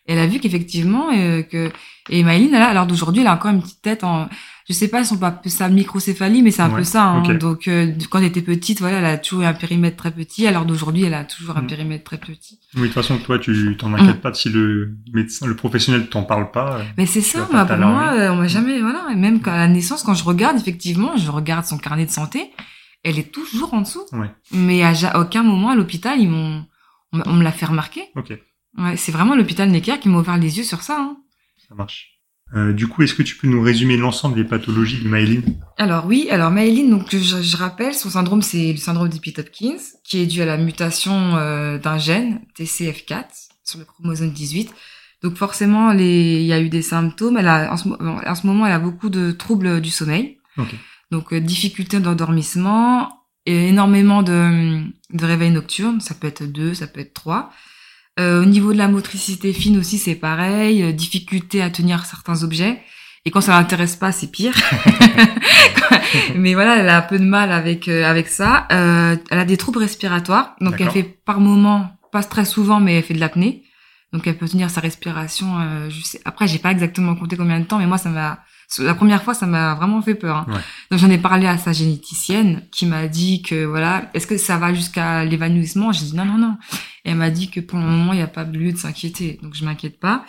Elle 0.05 0.19
a 0.19 0.27
vu 0.27 0.39
qu'effectivement 0.39 1.07
euh, 1.15 1.41
que 1.43 1.71
et 2.09 2.23
Maëline 2.23 2.51
là, 2.51 2.67
à 2.67 2.73
l'heure 2.73 2.85
d'aujourd'hui 2.85 3.21
elle 3.21 3.27
a 3.27 3.33
encore 3.33 3.51
une 3.51 3.61
petite 3.61 3.81
tête 3.81 4.03
en 4.03 4.27
je 4.67 4.73
sais 4.73 4.87
pas 4.87 5.03
si 5.03 5.13
on 5.13 5.17
peut 5.17 5.25
appeler 5.27 5.49
ça 5.51 5.69
microcéphalie 5.69 6.41
mais 6.41 6.51
c'est 6.51 6.61
un 6.63 6.69
Ouais, 6.71 6.77
peu 6.77 6.83
ça 6.83 7.03
hein. 7.05 7.33
donc 7.35 7.67
euh, 7.67 7.93
quand 8.09 8.17
elle 8.19 8.25
était 8.25 8.41
petite 8.41 8.79
voilà 8.79 8.97
elle 8.97 9.05
a 9.05 9.17
toujours 9.17 9.43
eu 9.43 9.45
un 9.45 9.53
périmètre 9.53 9.95
très 9.97 10.11
petit 10.11 10.47
à 10.47 10.51
l'heure 10.51 10.65
d'aujourd'hui 10.65 11.03
elle 11.03 11.13
a 11.13 11.23
toujours 11.23 11.55
un 11.57 11.61
Mm. 11.61 11.67
périmètre 11.67 12.03
très 12.03 12.17
petit 12.17 12.59
Oui, 12.75 12.81
de 12.81 12.85
toute 12.87 12.93
façon, 12.95 13.17
toi, 13.19 13.37
tu 13.39 13.77
t'en 13.77 13.89
Mm. 13.89 13.95
inquiètes 13.95 14.21
pas 14.21 14.33
si 14.33 14.49
le 14.49 14.95
médecin, 15.13 15.45
le 15.47 15.55
professionnel 15.55 16.09
t'en 16.09 16.23
parle 16.23 16.51
pas. 16.51 16.79
euh, 16.79 16.83
Mais 16.97 17.05
c'est 17.05 17.21
ça, 17.21 17.43
pas 17.45 17.53
moi, 17.53 17.65
pour 17.65 17.77
moi, 17.77 18.13
on 18.31 18.35
m'a 18.37 18.47
jamais, 18.47 18.81
voilà, 18.81 19.05
et 19.11 19.15
même 19.15 19.41
qu'à 19.41 19.55
la 19.55 19.67
naissance, 19.67 20.03
quand 20.03 20.13
je 20.15 20.23
regarde, 20.25 20.57
effectivement, 20.57 21.15
je 21.15 21.29
regarde 21.31 21.65
son 21.65 21.77
carnet 21.77 22.05
de 22.05 22.11
santé, 22.11 22.51
elle 23.03 23.17
est 23.19 23.31
toujours 23.31 23.73
en 23.75 23.81
dessous. 23.81 24.03
Ouais. 24.13 24.29
Mais 24.51 24.83
à 24.83 25.19
aucun 25.19 25.43
moment 25.43 25.69
à 25.69 25.75
l'hôpital, 25.75 26.19
ils 26.19 26.27
m'ont, 26.29 26.65
on 27.13 27.33
me 27.33 27.43
l'a 27.43 27.51
fait 27.53 27.65
remarquer. 27.67 28.01
Ok, 28.15 28.33
Ouais, 28.77 28.97
c'est 28.97 29.11
vraiment 29.13 29.35
l'hôpital 29.35 29.69
Necker 29.69 29.99
qui 30.01 30.09
m'a 30.09 30.17
ouvert 30.17 30.37
les 30.37 30.57
yeux 30.57 30.63
sur 30.65 30.81
ça. 30.81 30.97
Hein. 30.99 31.15
ça 31.69 31.75
marche. 31.75 32.14
Euh, 32.55 32.71
du 32.71 32.87
coup, 32.87 33.03
est-ce 33.03 33.13
que 33.13 33.23
tu 33.23 33.35
peux 33.35 33.47
nous 33.47 33.61
résumer 33.61 33.97
l'ensemble 33.97 34.35
des 34.35 34.45
pathologies 34.45 35.01
de 35.03 35.09
Maëline 35.09 35.43
Alors 35.77 36.05
oui, 36.05 36.27
alors 36.31 36.51
Maëline, 36.51 36.89
donc 36.89 37.07
je, 37.11 37.41
je 37.41 37.57
rappelle, 37.57 37.93
son 37.93 38.09
syndrome, 38.09 38.41
c'est 38.41 38.71
le 38.71 38.77
syndrome 38.77 39.09
de 39.09 39.17
Pitt-Hopkins, 39.17 39.75
qui 40.05 40.19
est 40.21 40.25
dû 40.25 40.41
à 40.41 40.45
la 40.45 40.55
mutation 40.57 41.35
euh, 41.35 41.77
d'un 41.77 41.97
gène 41.97 42.41
TCF4 42.57 43.25
sur 43.65 43.79
le 43.79 43.85
chromosome 43.85 44.31
18. 44.31 44.71
Donc 45.21 45.35
forcément, 45.37 45.91
les, 45.91 46.39
il 46.41 46.45
y 46.45 46.53
a 46.53 46.61
eu 46.61 46.69
des 46.69 46.81
symptômes. 46.81 47.35
Elle 47.37 47.47
a, 47.47 47.73
en 47.73 47.77
ce, 47.77 47.87
mo- 47.89 47.97
en 47.99 48.35
ce 48.35 48.47
moment, 48.47 48.65
elle 48.65 48.73
a 48.73 48.79
beaucoup 48.79 49.09
de 49.09 49.31
troubles 49.31 49.81
du 49.81 49.89
sommeil. 49.89 50.37
Donc 51.11 51.33
euh, 51.33 51.41
difficulté 51.41 51.99
d'endormissement, 51.99 53.09
et 53.45 53.67
énormément 53.69 54.23
de, 54.23 54.81
de 55.13 55.25
réveils 55.25 55.51
nocturnes, 55.51 55.99
ça 56.01 56.15
peut 56.15 56.27
être 56.27 56.43
deux, 56.51 56.73
ça 56.73 56.87
peut 56.87 56.99
être 57.01 57.13
trois. 57.13 57.51
Euh, 58.19 58.41
au 58.41 58.45
niveau 58.45 58.71
de 58.73 58.77
la 58.77 58.87
motricité 58.87 59.51
fine 59.51 59.77
aussi, 59.77 59.97
c'est 59.97 60.15
pareil, 60.15 60.83
euh, 60.83 60.91
difficulté 60.93 61.61
à 61.61 61.69
tenir 61.69 62.05
certains 62.05 62.43
objets. 62.43 62.81
Et 63.25 63.31
quand 63.31 63.41
ça 63.41 63.53
l'intéresse 63.53 63.95
pas, 63.95 64.11
c'est 64.11 64.31
pire. 64.31 64.53
Mais 66.35 66.53
voilà, 66.53 66.77
elle 66.77 66.89
a 66.89 66.97
un 66.97 67.01
peu 67.01 67.19
de 67.19 67.25
mal 67.25 67.51
avec 67.51 67.87
euh, 67.87 68.05
avec 68.05 68.27
ça. 68.27 68.67
Euh, 68.71 69.15
elle 69.29 69.39
a 69.39 69.45
des 69.45 69.57
troubles 69.57 69.79
respiratoires, 69.79 70.55
donc 70.61 70.75
elle 70.79 70.89
fait 70.91 71.03
par 71.03 71.39
moment, 71.39 71.91
pas 72.11 72.23
très 72.23 72.45
souvent, 72.45 72.79
mais 72.79 72.95
elle 72.95 73.03
fait 73.03 73.13
de 73.13 73.19
l'apnée. 73.19 73.63
Donc 74.13 74.27
elle 74.27 74.37
peut 74.37 74.47
tenir 74.47 74.69
sa 74.69 74.81
respiration. 74.81 75.59
Euh, 75.59 75.89
je 75.89 76.01
sais. 76.01 76.21
Après, 76.25 76.47
j'ai 76.47 76.59
pas 76.59 76.71
exactement 76.71 77.15
compté 77.15 77.35
combien 77.35 77.59
de 77.59 77.65
temps, 77.65 77.79
mais 77.79 77.87
moi 77.87 77.97
ça 77.97 78.09
m'a 78.09 78.39
la 78.79 78.95
première 78.95 79.23
fois, 79.23 79.33
ça 79.35 79.45
m'a 79.45 79.75
vraiment 79.75 80.01
fait 80.01 80.15
peur. 80.15 80.37
hein. 80.37 80.45
Ouais. 80.47 80.59
Donc 80.89 80.99
j'en 80.99 81.09
ai 81.09 81.19
parlé 81.19 81.45
à 81.47 81.57
sa 81.57 81.71
généticienne 81.71 82.63
qui 82.71 82.85
m'a 82.85 83.07
dit 83.07 83.41
que 83.43 83.65
voilà, 83.65 84.09
est-ce 84.13 84.25
que 84.25 84.37
ça 84.37 84.57
va 84.57 84.73
jusqu'à 84.73 85.23
l'évanouissement? 85.25 85.91
J'ai 85.91 86.05
dit 86.05 86.15
non 86.15 86.25
non 86.25 86.37
non. 86.37 86.57
Elle 87.05 87.15
m'a 87.15 87.29
dit 87.29 87.49
que 87.49 87.59
pour 87.59 87.79
le 87.79 87.85
moment 87.85 88.13
il 88.13 88.17
n'y 88.17 88.21
a 88.21 88.27
pas 88.27 88.43
lieu 88.43 88.71
de 88.71 88.77
s'inquiéter, 88.77 89.39
donc 89.41 89.53
je 89.53 89.63
m'inquiète 89.63 89.99
pas. 89.99 90.25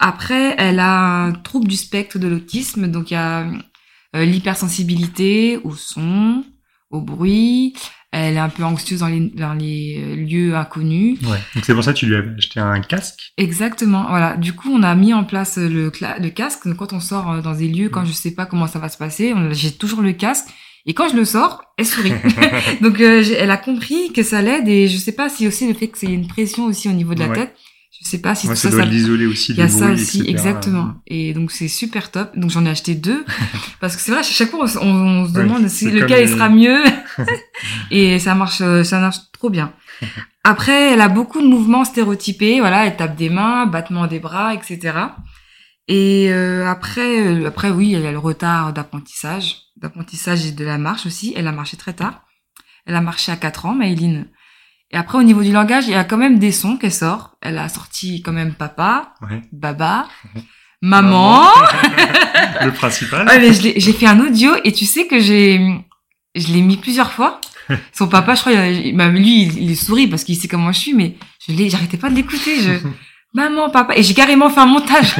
Après, 0.00 0.54
elle 0.58 0.80
a 0.80 1.24
un 1.24 1.32
trouble 1.32 1.68
du 1.68 1.76
spectre 1.76 2.18
de 2.18 2.26
l'autisme, 2.26 2.88
donc 2.88 3.10
il 3.10 3.14
y 3.14 3.16
a 3.16 3.46
euh, 4.16 4.24
l'hypersensibilité 4.24 5.58
au 5.62 5.74
son, 5.74 6.44
au 6.90 7.00
bruit. 7.00 7.74
Elle 8.10 8.34
est 8.34 8.40
un 8.40 8.48
peu 8.48 8.64
anxieuse 8.64 9.00
dans 9.00 9.08
les, 9.08 9.20
dans 9.20 9.54
les 9.54 10.00
euh, 10.00 10.16
lieux 10.16 10.56
inconnus. 10.56 11.20
Ouais. 11.22 11.38
Donc 11.54 11.64
c'est 11.64 11.74
pour 11.74 11.82
ça 11.84 11.92
que 11.92 11.98
tu 11.98 12.06
lui 12.06 12.16
as 12.16 12.22
acheté 12.36 12.60
un 12.60 12.80
casque? 12.80 13.32
Exactement. 13.36 14.06
Voilà. 14.08 14.36
Du 14.36 14.52
coup, 14.52 14.70
on 14.70 14.82
a 14.82 14.94
mis 14.94 15.12
en 15.12 15.24
place 15.24 15.58
le, 15.58 15.90
le 15.90 16.28
casque. 16.30 16.66
Donc, 16.66 16.76
quand 16.76 16.92
on 16.92 17.00
sort 17.00 17.30
euh, 17.30 17.40
dans 17.40 17.54
des 17.54 17.68
lieux, 17.68 17.88
quand 17.88 18.04
je 18.04 18.12
sais 18.12 18.32
pas 18.32 18.46
comment 18.46 18.66
ça 18.66 18.78
va 18.78 18.88
se 18.88 18.98
passer, 18.98 19.34
j'ai 19.52 19.72
toujours 19.72 20.00
le 20.00 20.12
casque. 20.12 20.46
Et 20.86 20.94
quand 20.94 21.08
je 21.08 21.16
le 21.16 21.24
sors, 21.24 21.62
elle 21.78 21.86
sourit. 21.86 22.12
Donc, 22.80 23.00
euh, 23.00 23.22
elle 23.38 23.50
a 23.50 23.56
compris 23.56 24.12
que 24.12 24.22
ça 24.22 24.42
l'aide. 24.42 24.68
Et 24.68 24.88
je 24.88 24.96
sais 24.98 25.12
pas 25.12 25.28
si 25.28 25.46
aussi 25.48 25.66
le 25.66 25.74
fait 25.74 25.88
que 25.88 25.98
c'est 25.98 26.06
une 26.06 26.26
pression 26.26 26.64
aussi 26.66 26.88
au 26.88 26.92
niveau 26.92 27.14
de 27.14 27.20
la 27.20 27.28
Ouais. 27.28 27.34
tête. 27.36 27.54
Je 28.02 28.08
sais 28.10 28.18
pas 28.18 28.34
si 28.34 28.48
Ouais, 28.48 28.54
tout 28.54 28.60
ça 28.60 28.68
ça, 28.70 28.76
doit 28.76 28.84
ça 28.84 28.90
l'isoler 28.90 29.24
aussi 29.24 29.52
il 29.52 29.58
y 29.58 29.62
a 29.62 29.68
ça 29.68 29.92
aussi, 29.92 30.18
etc. 30.22 30.30
exactement. 30.32 30.94
Et 31.06 31.32
donc 31.32 31.50
c'est 31.52 31.68
super 31.68 32.10
top. 32.10 32.36
Donc 32.36 32.50
j'en 32.50 32.66
ai 32.66 32.70
acheté 32.70 32.94
deux 32.96 33.24
parce 33.80 33.94
que 33.96 34.02
c'est 34.02 34.10
vrai, 34.10 34.20
à 34.20 34.24
chaque 34.24 34.50
fois 34.50 34.64
on, 34.64 34.66
se- 34.66 34.78
on- 34.78 35.22
Ouais, 35.24 35.32
demande 35.32 35.68
si 35.68 35.86
lequel 35.90 36.00
comme 36.08 36.10
il 36.18 36.20
les- 36.20 36.26
sera 36.28 36.48
mieux. 36.50 36.82
et 37.90 38.18
ça 38.18 38.34
marche, 38.34 38.60
euh, 38.60 38.82
ça 38.84 38.98
marche 39.00 39.18
trop 39.32 39.48
bien. 39.48 39.72
Après, 40.42 40.92
elle 40.92 41.00
a 41.00 41.08
beaucoup 41.08 41.40
de 41.40 41.46
mouvements 41.46 41.84
stéréotypés. 41.84 42.60
Voilà, 42.60 42.84
elle 42.86 42.96
tape 42.96 43.16
des 43.16 43.30
mains, 43.30 43.64
battement 43.66 44.06
des 44.06 44.18
bras, 44.18 44.52
etc. 44.54 44.92
Et 45.88 46.28
euh, 46.30 46.66
après, 46.66 47.20
euh, 47.26 47.46
après 47.46 47.70
oui, 47.70 47.94
elle 47.94 48.04
a 48.06 48.12
le 48.12 48.18
retard 48.18 48.72
d'apprentissage, 48.72 49.56
d'apprentissage 49.84 50.46
et 50.46 50.52
de 50.52 50.64
la 50.64 50.78
marche 50.78 51.06
aussi. 51.06 51.32
Elle 51.36 51.46
a 51.46 51.52
marché 51.52 51.76
très 51.76 51.92
tard. 51.92 52.22
Elle 52.86 52.96
a 52.96 53.00
marché 53.00 53.30
à 53.32 53.36
4 53.36 53.66
ans, 53.66 53.74
Maëline. 53.74 54.26
Et 54.90 54.96
après, 54.96 55.18
au 55.18 55.22
niveau 55.22 55.42
du 55.42 55.52
langage, 55.52 55.84
il 55.86 55.92
y 55.92 55.94
a 55.94 56.04
quand 56.04 56.16
même 56.16 56.38
des 56.38 56.52
sons 56.52 56.76
qu'elle 56.76 56.92
sort. 56.92 57.36
Elle 57.40 57.58
a 57.58 57.68
sorti 57.68 58.22
quand 58.22 58.32
même 58.32 58.54
papa, 58.54 59.14
Ouais. 59.22 59.42
baba, 59.52 60.08
maman. 60.82 61.44
le 62.64 62.70
principal. 62.72 63.26
Ouais, 63.26 63.38
l'ai- 63.38 63.74
j'ai 63.80 63.92
fait 63.92 64.06
un 64.06 64.20
audio 64.20 64.52
et 64.64 64.72
tu 64.72 64.84
sais 64.86 65.06
que 65.06 65.18
j'ai, 65.18 65.60
je 66.34 66.48
l'ai 66.52 66.60
mis 66.62 66.76
plusieurs 66.76 67.12
fois. 67.12 67.40
Son 67.92 68.08
papa, 68.08 68.34
je 68.34 68.40
crois, 68.40 68.52
il 68.52 68.58
a- 68.58 68.70
il- 68.70 68.96
bah, 68.96 69.08
lui, 69.08 69.42
il, 69.44 69.70
il 69.70 69.76
sourit 69.76 70.06
parce 70.06 70.24
qu'il 70.24 70.36
sait 70.36 70.48
comment 70.48 70.72
je 70.72 70.78
suis, 70.78 70.94
mais 70.94 71.16
je 71.46 71.52
l'ai, 71.52 71.68
j'arrêtais 71.70 71.96
pas 71.96 72.10
de 72.10 72.14
l'écouter. 72.14 72.60
Je, 72.60 72.72
maman, 73.34 73.70
papa, 73.70 73.94
et 73.96 74.02
j'ai 74.02 74.14
carrément 74.14 74.50
fait 74.50 74.60
un 74.60 74.66
montage. 74.66 75.14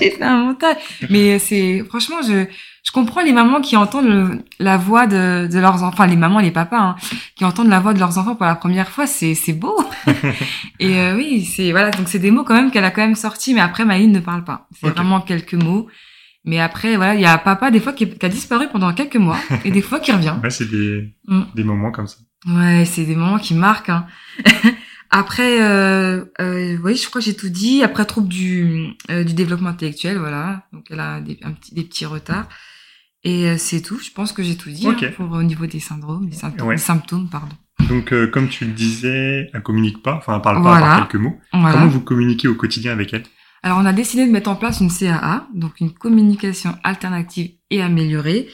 j'ai 0.00 0.12
fait 0.12 0.22
un 0.22 0.38
montage. 0.46 0.76
Mais 1.10 1.38
c'est, 1.38 1.84
franchement, 1.88 2.22
je, 2.26 2.46
je 2.82 2.90
comprends 2.92 3.22
les 3.22 3.32
mamans 3.32 3.60
qui 3.60 3.76
entendent 3.76 4.08
le- 4.08 4.38
la 4.58 4.76
voix 4.76 5.06
de, 5.06 5.46
de 5.50 5.58
leurs 5.58 5.74
enfants, 5.82 5.88
enfin 5.88 6.06
les 6.06 6.16
mamans, 6.16 6.40
les 6.40 6.50
papas, 6.50 6.78
hein, 6.80 6.96
qui 7.36 7.44
entendent 7.44 7.68
la 7.68 7.80
voix 7.80 7.94
de 7.94 7.98
leurs 8.00 8.18
enfants 8.18 8.34
pour 8.34 8.46
la 8.46 8.56
première 8.56 8.88
fois, 8.90 9.06
c'est, 9.06 9.34
c'est 9.34 9.52
beau. 9.52 9.76
et 10.80 10.98
euh, 10.98 11.16
oui, 11.16 11.44
c'est 11.44 11.70
voilà, 11.70 11.90
donc 11.90 12.08
c'est 12.08 12.18
des 12.18 12.30
mots 12.30 12.44
quand 12.44 12.54
même 12.54 12.70
qu'elle 12.70 12.84
a 12.84 12.90
quand 12.90 13.02
même 13.02 13.14
sortis, 13.14 13.54
mais 13.54 13.60
après 13.60 13.84
Maïline 13.84 14.12
ne 14.12 14.20
parle 14.20 14.44
pas. 14.44 14.68
C'est 14.80 14.88
vraiment 14.90 15.20
quelques 15.20 15.54
mots. 15.54 15.88
Mais 16.44 16.58
après, 16.58 16.96
voilà, 16.96 17.14
il 17.14 17.20
y 17.20 17.24
a 17.24 17.38
papa 17.38 17.70
des 17.70 17.78
fois 17.78 17.92
qui, 17.92 18.08
qui 18.10 18.26
a 18.26 18.28
disparu 18.28 18.66
pendant 18.72 18.92
quelques 18.92 19.14
mois 19.16 19.38
et 19.64 19.70
des 19.70 19.80
fois 19.80 20.00
qui 20.00 20.10
revient. 20.10 20.34
Ouais, 20.42 20.50
c'est 20.50 20.68
des, 20.68 21.14
Mm. 21.28 21.42
des 21.54 21.62
moments 21.62 21.92
comme 21.92 22.08
ça. 22.08 22.16
Ouais, 22.48 22.84
c'est 22.84 23.04
des 23.04 23.14
moments 23.14 23.38
qui 23.38 23.54
marquent. 23.54 23.90
Hein. 23.90 24.06
Après, 25.10 25.62
euh, 25.62 26.24
euh, 26.40 26.76
oui, 26.82 26.96
je 26.96 27.06
crois 27.08 27.20
que 27.20 27.24
j'ai 27.26 27.36
tout 27.36 27.48
dit. 27.50 27.84
Après, 27.84 28.04
trouble 28.06 28.28
du, 28.28 28.88
euh, 29.10 29.22
du 29.24 29.34
développement 29.34 29.68
intellectuel, 29.68 30.18
voilà. 30.18 30.62
Donc, 30.72 30.86
elle 30.90 31.00
a 31.00 31.20
des, 31.20 31.38
un 31.44 31.52
petit, 31.52 31.74
des 31.74 31.84
petits 31.84 32.06
retards. 32.06 32.48
Et 33.24 33.46
euh, 33.48 33.56
c'est 33.58 33.80
tout. 33.82 33.98
Je 33.98 34.10
pense 34.10 34.32
que 34.32 34.42
j'ai 34.42 34.56
tout 34.56 34.70
dit 34.70 34.86
hein, 34.88 34.96
pour 35.16 35.30
au 35.30 35.42
niveau 35.42 35.66
des 35.66 35.80
syndromes, 35.80 36.28
des 36.28 36.36
symptômes, 36.36 36.68
Ouais. 36.68 36.74
des 36.76 36.80
symptômes, 36.80 37.28
pardon. 37.28 37.54
Donc, 37.88 38.12
euh, 38.12 38.26
comme 38.26 38.48
tu 38.48 38.64
le 38.64 38.72
disais, 38.72 39.48
elle 39.52 39.62
communique 39.62 40.02
pas, 40.02 40.14
enfin, 40.14 40.36
elle 40.36 40.42
parle 40.42 40.62
pas 40.62 40.80
par 40.80 41.08
quelques 41.08 41.20
mots. 41.22 41.36
Voilà. 41.52 41.72
Comment 41.72 41.86
vous 41.88 42.00
communiquez 42.00 42.48
au 42.48 42.54
quotidien 42.54 42.92
avec 42.92 43.12
elle? 43.14 43.24
Alors, 43.62 43.78
on 43.78 43.86
a 43.86 43.92
décidé 43.92 44.26
de 44.26 44.30
mettre 44.32 44.50
en 44.50 44.56
place 44.56 44.80
une 44.80 44.90
CAA, 44.90 45.46
donc 45.54 45.80
une 45.80 45.92
communication 45.92 46.76
alternative 46.82 47.50
et 47.70 47.80
améliorée. 47.82 48.48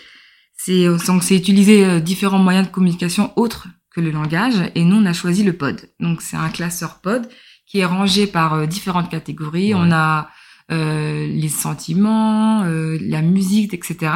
C'est 0.55 0.87
donc 1.07 1.23
c'est 1.23 1.37
utiliser 1.37 1.85
euh, 1.85 2.01
différents 2.01 2.39
moyens 2.39 2.67
de 2.67 2.73
communication 2.73 3.33
autres 3.37 3.69
que 3.95 4.01
le 4.01 4.11
langage, 4.11 4.55
et 4.75 4.85
nous 4.85 4.97
on 4.97 5.07
a 5.07 5.13
choisi 5.13 5.45
le 5.45 5.53
POD. 5.53 5.89
Donc 6.01 6.21
c'est 6.21 6.37
un 6.37 6.49
classeur 6.49 7.01
POD 7.01 7.29
qui 7.67 7.79
est 7.79 7.85
rangé 7.85 8.27
par 8.27 8.55
euh, 8.55 8.67
différentes 8.67 9.09
catégories. 9.11 9.73
Ouais. 9.73 9.81
On 9.83 9.93
a 9.93 10.21
euh, 10.21 10.23
les 10.71 11.49
sentiments, 11.49 12.63
euh, 12.65 12.99
la 13.01 13.23
musique, 13.23 13.75
etc. 13.75 14.13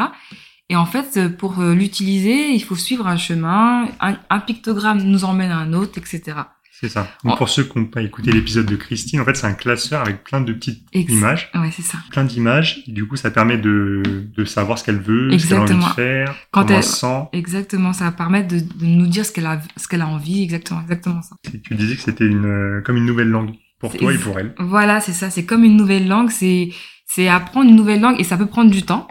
Et 0.68 0.76
en 0.76 0.86
fait, 0.86 1.28
pour 1.36 1.60
euh, 1.60 1.74
l'utiliser, 1.74 2.50
il 2.52 2.60
faut 2.62 2.76
suivre 2.76 3.06
un 3.06 3.16
chemin, 3.16 3.88
un, 4.00 4.16
un 4.30 4.40
pictogramme 4.40 5.02
nous 5.02 5.24
emmène 5.24 5.50
à 5.50 5.58
un 5.58 5.72
autre, 5.74 5.98
etc. 5.98 6.36
C'est 6.80 6.88
ça. 6.88 7.06
Donc, 7.22 7.34
Oh. 7.34 7.36
pour 7.36 7.48
ceux 7.48 7.62
qui 7.62 7.78
n'ont 7.78 7.84
pas 7.84 8.02
écouté 8.02 8.32
l'épisode 8.32 8.66
de 8.66 8.74
Christine, 8.74 9.20
en 9.20 9.24
fait, 9.24 9.36
c'est 9.36 9.46
un 9.46 9.52
classeur 9.52 10.00
avec 10.00 10.24
plein 10.24 10.40
de 10.40 10.52
petites 10.52 10.84
Ex- 10.92 11.12
images, 11.12 11.48
Ouais, 11.54 11.70
c'est 11.70 11.82
ça. 11.82 11.98
plein 12.10 12.24
d'images. 12.24 12.82
Du 12.88 13.06
coup, 13.06 13.14
ça 13.14 13.30
permet 13.30 13.56
de, 13.58 14.02
de 14.36 14.44
savoir 14.44 14.78
ce 14.78 14.84
qu'elle 14.84 14.98
veut, 15.00 15.38
ce 15.38 15.46
qu'elle 15.46 15.58
a 15.58 15.60
envie 15.62 15.74
de 15.76 15.80
faire, 15.94 16.34
Quand 16.50 16.62
comment 16.62 16.68
elle 16.70 16.76
elle- 16.78 16.82
se 16.82 16.96
sent. 16.96 17.22
Exactement, 17.34 17.92
ça 17.92 18.04
va 18.06 18.12
permettre 18.12 18.48
de, 18.48 18.58
de 18.60 18.86
nous 18.86 19.06
dire 19.06 19.24
ce 19.24 19.30
qu'elle 19.30 19.46
a, 19.46 19.60
ce 19.76 19.86
qu'elle 19.86 20.00
a 20.02 20.08
envie, 20.08 20.42
exactement, 20.42 20.80
exactement 20.80 21.22
ça. 21.22 21.36
Et 21.54 21.60
tu 21.60 21.74
disais 21.76 21.94
que 21.94 22.02
c'était 22.02 22.26
une, 22.26 22.46
euh, 22.46 22.80
comme 22.84 22.96
une 22.96 23.06
nouvelle 23.06 23.28
langue 23.28 23.52
pour 23.82 23.94
toi 23.94 24.12
et 24.14 24.16
pour 24.18 24.38
elle. 24.38 24.54
Voilà, 24.58 25.00
c'est 25.00 25.12
ça. 25.12 25.28
C'est 25.28 25.44
comme 25.44 25.64
une 25.64 25.76
nouvelle 25.76 26.08
langue. 26.08 26.30
C'est 26.30 26.70
c'est 27.06 27.28
apprendre 27.28 27.68
une 27.68 27.76
nouvelle 27.76 28.00
langue 28.00 28.18
et 28.18 28.24
ça 28.24 28.38
peut 28.38 28.46
prendre 28.46 28.70
du 28.70 28.82
temps. 28.84 29.06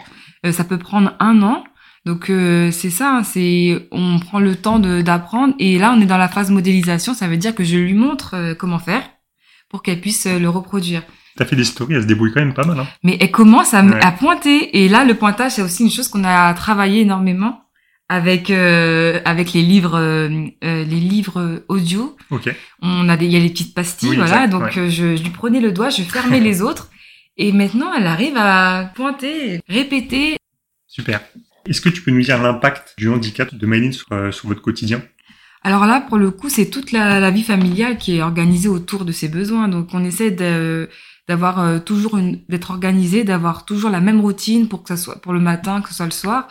Euh, 0.45 0.51
ça 0.51 0.63
peut 0.63 0.79
prendre 0.79 1.13
un 1.19 1.43
an. 1.43 1.63
Donc 2.03 2.31
euh, 2.31 2.71
c'est 2.71 2.89
ça. 2.89 3.17
hein, 3.17 3.23
C'est 3.23 3.87
on 3.91 4.17
prend 4.17 4.39
le 4.39 4.55
temps 4.55 4.79
de 4.79 5.01
d'apprendre 5.03 5.53
et 5.59 5.77
là 5.77 5.93
on 5.95 6.01
est 6.01 6.07
dans 6.07 6.17
la 6.17 6.27
phase 6.27 6.49
modélisation. 6.49 7.13
Ça 7.13 7.27
veut 7.27 7.37
dire 7.37 7.53
que 7.53 7.63
je 7.63 7.77
lui 7.77 7.93
montre 7.93 8.33
euh, 8.35 8.55
comment 8.55 8.79
faire 8.79 9.03
pour 9.69 9.83
qu'elle 9.83 10.01
puisse 10.01 10.25
euh, 10.25 10.39
le 10.39 10.49
reproduire. 10.49 11.03
T'as 11.37 11.45
fait 11.45 11.55
des 11.55 11.63
stories, 11.63 11.93
elle 11.93 12.01
se 12.01 12.07
débrouille 12.07 12.31
quand 12.33 12.41
même 12.41 12.53
pas 12.55 12.65
mal. 12.65 12.79
Hein. 12.79 12.87
Mais 13.03 13.17
elle 13.21 13.31
commence 13.31 13.73
à, 13.73 13.79
m- 13.79 13.91
Ouais. 13.91 14.03
à 14.03 14.11
pointer 14.11 14.83
et 14.83 14.89
là 14.89 15.05
le 15.05 15.13
pointage 15.13 15.51
c'est 15.53 15.61
aussi 15.61 15.83
une 15.83 15.91
chose 15.91 16.07
qu'on 16.09 16.23
a 16.25 16.53
travaillé 16.53 17.01
énormément 17.01 17.61
avec 18.11 18.49
euh, 18.49 19.21
avec 19.23 19.53
les 19.53 19.61
livres 19.61 19.97
euh, 19.97 20.27
euh, 20.65 20.83
les 20.83 20.99
livres 20.99 21.63
audio 21.69 22.17
Ok. 22.29 22.53
on 22.81 23.07
a 23.07 23.15
des, 23.15 23.25
il 23.25 23.31
y 23.31 23.37
a 23.37 23.39
les 23.39 23.49
petites 23.49 23.73
pastilles, 23.73 24.09
Oui, 24.09 24.15
voilà. 24.17 24.43
exact, 24.43 24.49
donc 24.49 24.63
ouais. 24.63 24.89
je, 24.89 25.15
je 25.15 25.23
lui 25.23 25.29
prenais 25.29 25.61
le 25.61 25.71
doigt, 25.71 25.89
je 25.89 26.01
fermais 26.03 26.41
les 26.41 26.61
autres, 26.67 26.89
et 27.37 27.53
maintenant 27.53 27.93
elle 27.97 28.05
arrive 28.07 28.35
à 28.35 28.91
pointer, 28.95 29.61
répéter. 29.69 30.35
Super. 30.87 31.21
Est-ce 31.65 31.79
que 31.79 31.87
tu 31.87 32.01
peux 32.01 32.11
nous 32.11 32.21
dire 32.21 32.41
l'impact 32.43 32.95
du 32.97 33.07
handicap 33.07 33.55
de 33.55 33.65
Maëline 33.65 33.93
sur, 33.93 34.07
sur 34.33 34.49
votre 34.49 34.61
quotidien? 34.61 35.01
Alors 35.63 35.85
là, 35.85 36.01
pour 36.01 36.17
le 36.17 36.31
coup, 36.31 36.49
c'est 36.49 36.65
toute 36.65 36.91
la, 36.91 37.21
la 37.21 37.31
vie 37.31 37.43
familiale 37.43 37.97
qui 37.97 38.17
est 38.17 38.21
organisée 38.21 38.67
autour 38.67 39.05
de 39.05 39.13
ses 39.13 39.29
besoins. 39.29 39.69
Donc 39.69 39.89
on 39.93 40.03
essaie 40.03 40.31
d'avoir 41.29 41.81
toujours 41.85 42.19
d'être 42.49 42.71
organisé, 42.71 43.23
d'avoir 43.23 43.63
toujours 43.63 43.89
la 43.91 44.01
même 44.01 44.19
routine 44.19 44.67
pour 44.67 44.81
que 44.83 44.89
ça 44.89 44.97
soit 44.97 45.21
pour 45.21 45.31
le 45.31 45.39
matin, 45.39 45.81
que 45.81 45.89
ce 45.89 45.95
soit 45.95 46.05
le 46.05 46.11
soir, 46.11 46.47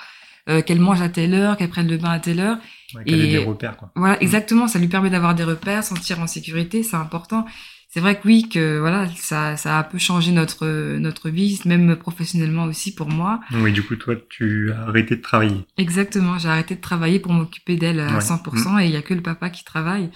euh, 0.51 0.61
qu'elle 0.63 0.81
mange 0.81 1.01
à 1.01 1.09
telle 1.09 1.33
heure, 1.35 1.57
qu'elle 1.57 1.71
prenne 1.71 1.89
le 1.89 1.97
bain 1.97 2.11
à 2.11 2.19
telle 2.19 2.41
heure. 2.41 2.59
ouais, 2.95 3.05
Qu'elle 3.05 3.21
ait 3.23 3.29
Et- 3.29 3.33
des 3.33 3.39
repères, 3.45 3.77
quoi. 3.77 3.91
Voilà, 3.97 4.21
exactement. 4.23 4.69
Ça 4.69 4.79
lui 4.79 4.89
permet 4.89 5.09
d'avoir 5.11 5.35
des 5.35 5.45
repères, 5.45 5.83
sentir 5.85 6.21
en 6.21 6.27
sécurité, 6.27 6.83
c'est 6.83 6.97
important. 6.97 7.47
C'est 7.93 7.99
vrai 8.01 8.15
que 8.15 8.21
oui, 8.29 8.49
que 8.49 8.79
voilà, 8.79 9.09
ça, 9.17 9.57
ça 9.57 9.77
a 9.77 9.81
un 9.81 9.83
peu 9.83 9.99
changé 9.99 10.31
notre 10.31 10.65
notre 10.99 11.29
vie, 11.29 11.61
même 11.65 11.97
professionnellement 11.97 12.65
aussi 12.65 12.95
pour 12.95 13.09
moi. 13.09 13.41
Oui, 13.53 13.73
du 13.73 13.83
coup, 13.83 13.97
toi, 13.97 14.15
tu 14.29 14.71
as 14.73 14.83
arrêté 14.89 15.17
de 15.17 15.21
travailler. 15.23 15.65
Exactement, 15.77 16.39
j'ai 16.39 16.49
arrêté 16.49 16.77
de 16.77 16.81
travailler 16.81 17.19
pour 17.19 17.33
m'occuper 17.33 17.77
d'elle 17.77 17.99
à 17.99 18.15
Ouais. 18.15 18.21
100% 18.21 18.79
et 18.79 18.85
il 18.87 18.93
y 18.93 18.97
a 18.97 19.03
que 19.03 19.13
le 19.15 19.23
papa 19.23 19.51
qui 19.51 19.65
travaille. 19.65 20.09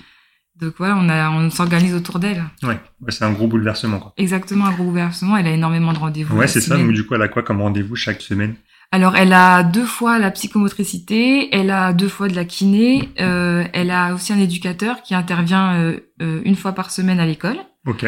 Donc 0.61 0.75
voilà, 0.79 0.97
on 0.97 1.09
a 1.09 1.31
on 1.33 1.51
s'organise 1.51 1.95
autour 1.97 2.21
d'elle. 2.21 2.45
Ouais, 2.63 2.79
c'est 3.09 3.25
un 3.25 3.33
gros 3.33 3.49
bouleversement, 3.49 3.99
quoi. 3.99 4.13
Exactement, 4.19 4.67
un 4.67 4.73
gros 4.73 4.85
bouleversement. 4.85 5.37
Elle 5.37 5.49
a 5.49 5.51
énormément 5.51 5.93
de 5.93 5.99
rendez-vous. 5.99 6.37
Ouais, 6.37 6.47
c'est 6.47 6.61
ça. 6.61 6.77
Donc, 6.77 6.93
du 6.93 7.05
coup, 7.05 7.17
elle 7.17 7.23
a 7.23 7.29
quoi 7.29 7.43
comme 7.43 7.61
rendez-vous 7.61 7.97
chaque 7.97 8.21
semaine? 8.21 8.55
Alors, 8.95 9.17
elle 9.17 9.33
a 9.33 9.65
deux 9.65 9.87
fois 9.87 10.21
la 10.21 10.31
psychomotricité, 10.31 11.53
elle 11.53 11.73
a 11.73 11.93
deux 11.93 12.09
fois 12.09 12.29
de 12.29 12.37
la 12.37 12.45
kiné, 12.45 13.09
euh, 13.19 13.65
elle 13.73 13.91
a 13.91 14.15
aussi 14.15 14.33
un 14.33 14.39
éducateur 14.39 15.03
qui 15.03 15.17
intervient 15.17 15.75
euh, 15.75 15.99
euh, 16.23 16.43
une 16.45 16.55
fois 16.55 16.75
par 16.75 16.93
semaine 16.93 17.19
à 17.19 17.27
l'école. 17.27 17.57
Ok. 17.89 18.07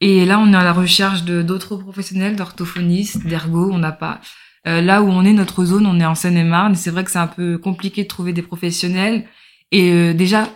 Et 0.00 0.24
là, 0.24 0.40
on 0.40 0.52
est 0.52 0.56
à 0.56 0.64
la 0.64 0.72
recherche 0.72 1.22
de 1.22 1.42
d'autres 1.42 1.76
professionnels, 1.76 2.34
d'orthophonistes, 2.34 3.24
d'ergo. 3.24 3.70
On 3.72 3.78
n'a 3.78 3.92
pas. 3.92 4.20
Euh, 4.66 4.80
là 4.80 5.00
où 5.00 5.08
on 5.08 5.24
est, 5.24 5.32
notre 5.32 5.64
zone, 5.64 5.86
on 5.86 6.00
est 6.00 6.04
en 6.04 6.16
Seine-et-Marne. 6.16 6.74
C'est 6.74 6.90
vrai 6.90 7.04
que 7.04 7.12
c'est 7.12 7.20
un 7.20 7.28
peu 7.28 7.56
compliqué 7.56 8.02
de 8.02 8.08
trouver 8.08 8.32
des 8.32 8.42
professionnels. 8.42 9.28
Et 9.70 9.92
euh, 9.92 10.12
déjà, 10.12 10.48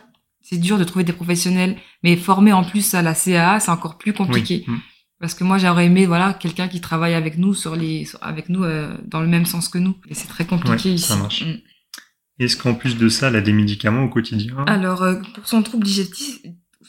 c'est 0.43 0.59
dur 0.59 0.79
de 0.79 0.85
trouver 0.85 1.05
des 1.05 1.12
professionnels, 1.12 1.77
mais 2.03 2.17
formés 2.17 2.53
en 2.53 2.65
plus 2.65 2.93
à 2.95 3.03
la 3.03 3.15
CAA, 3.15 3.61
c'est 3.61 3.71
encore 3.71 3.99
plus 3.99 4.15
compliqué. 4.15 4.65
Oui. 4.67 4.75
Parce 5.21 5.35
que 5.35 5.45
moi, 5.45 5.59
j'aurais 5.59 5.87
aimé, 5.87 6.07
voilà, 6.07 6.33
quelqu'un 6.33 6.67
qui 6.67 6.81
travaille 6.81 7.15
avec 7.15 7.37
nous 7.37 7.53
sur 7.55 7.77
les, 7.77 8.07
sur- 8.07 8.19
avec 8.23 8.49
nous 8.49 8.65
euh, 8.65 8.97
dans 9.07 9.21
le 9.21 9.27
même 9.27 9.45
sens 9.47 9.69
que 9.69 9.79
nous. 9.79 9.95
Et 10.09 10.15
c'est 10.15 10.29
très 10.29 10.47
compliqué 10.47 10.89
Ouais, 10.89 10.95
ici. 10.95 11.07
ça 11.09 11.17
marche. 11.17 11.45
Mm. 11.45 11.59
Est-ce 12.39 12.57
qu'en 12.57 12.75
plus 12.75 12.97
de 12.97 13.09
ça, 13.11 13.29
elle 13.29 13.37
a 13.37 13.41
des 13.43 13.53
médicaments 13.53 14.03
au 14.05 14.09
quotidien? 14.09 14.57
Alors, 14.67 15.03
euh, 15.03 15.17
pour 15.35 15.47
son 15.47 15.62
trouble 15.62 15.85
digestif, 15.85 16.39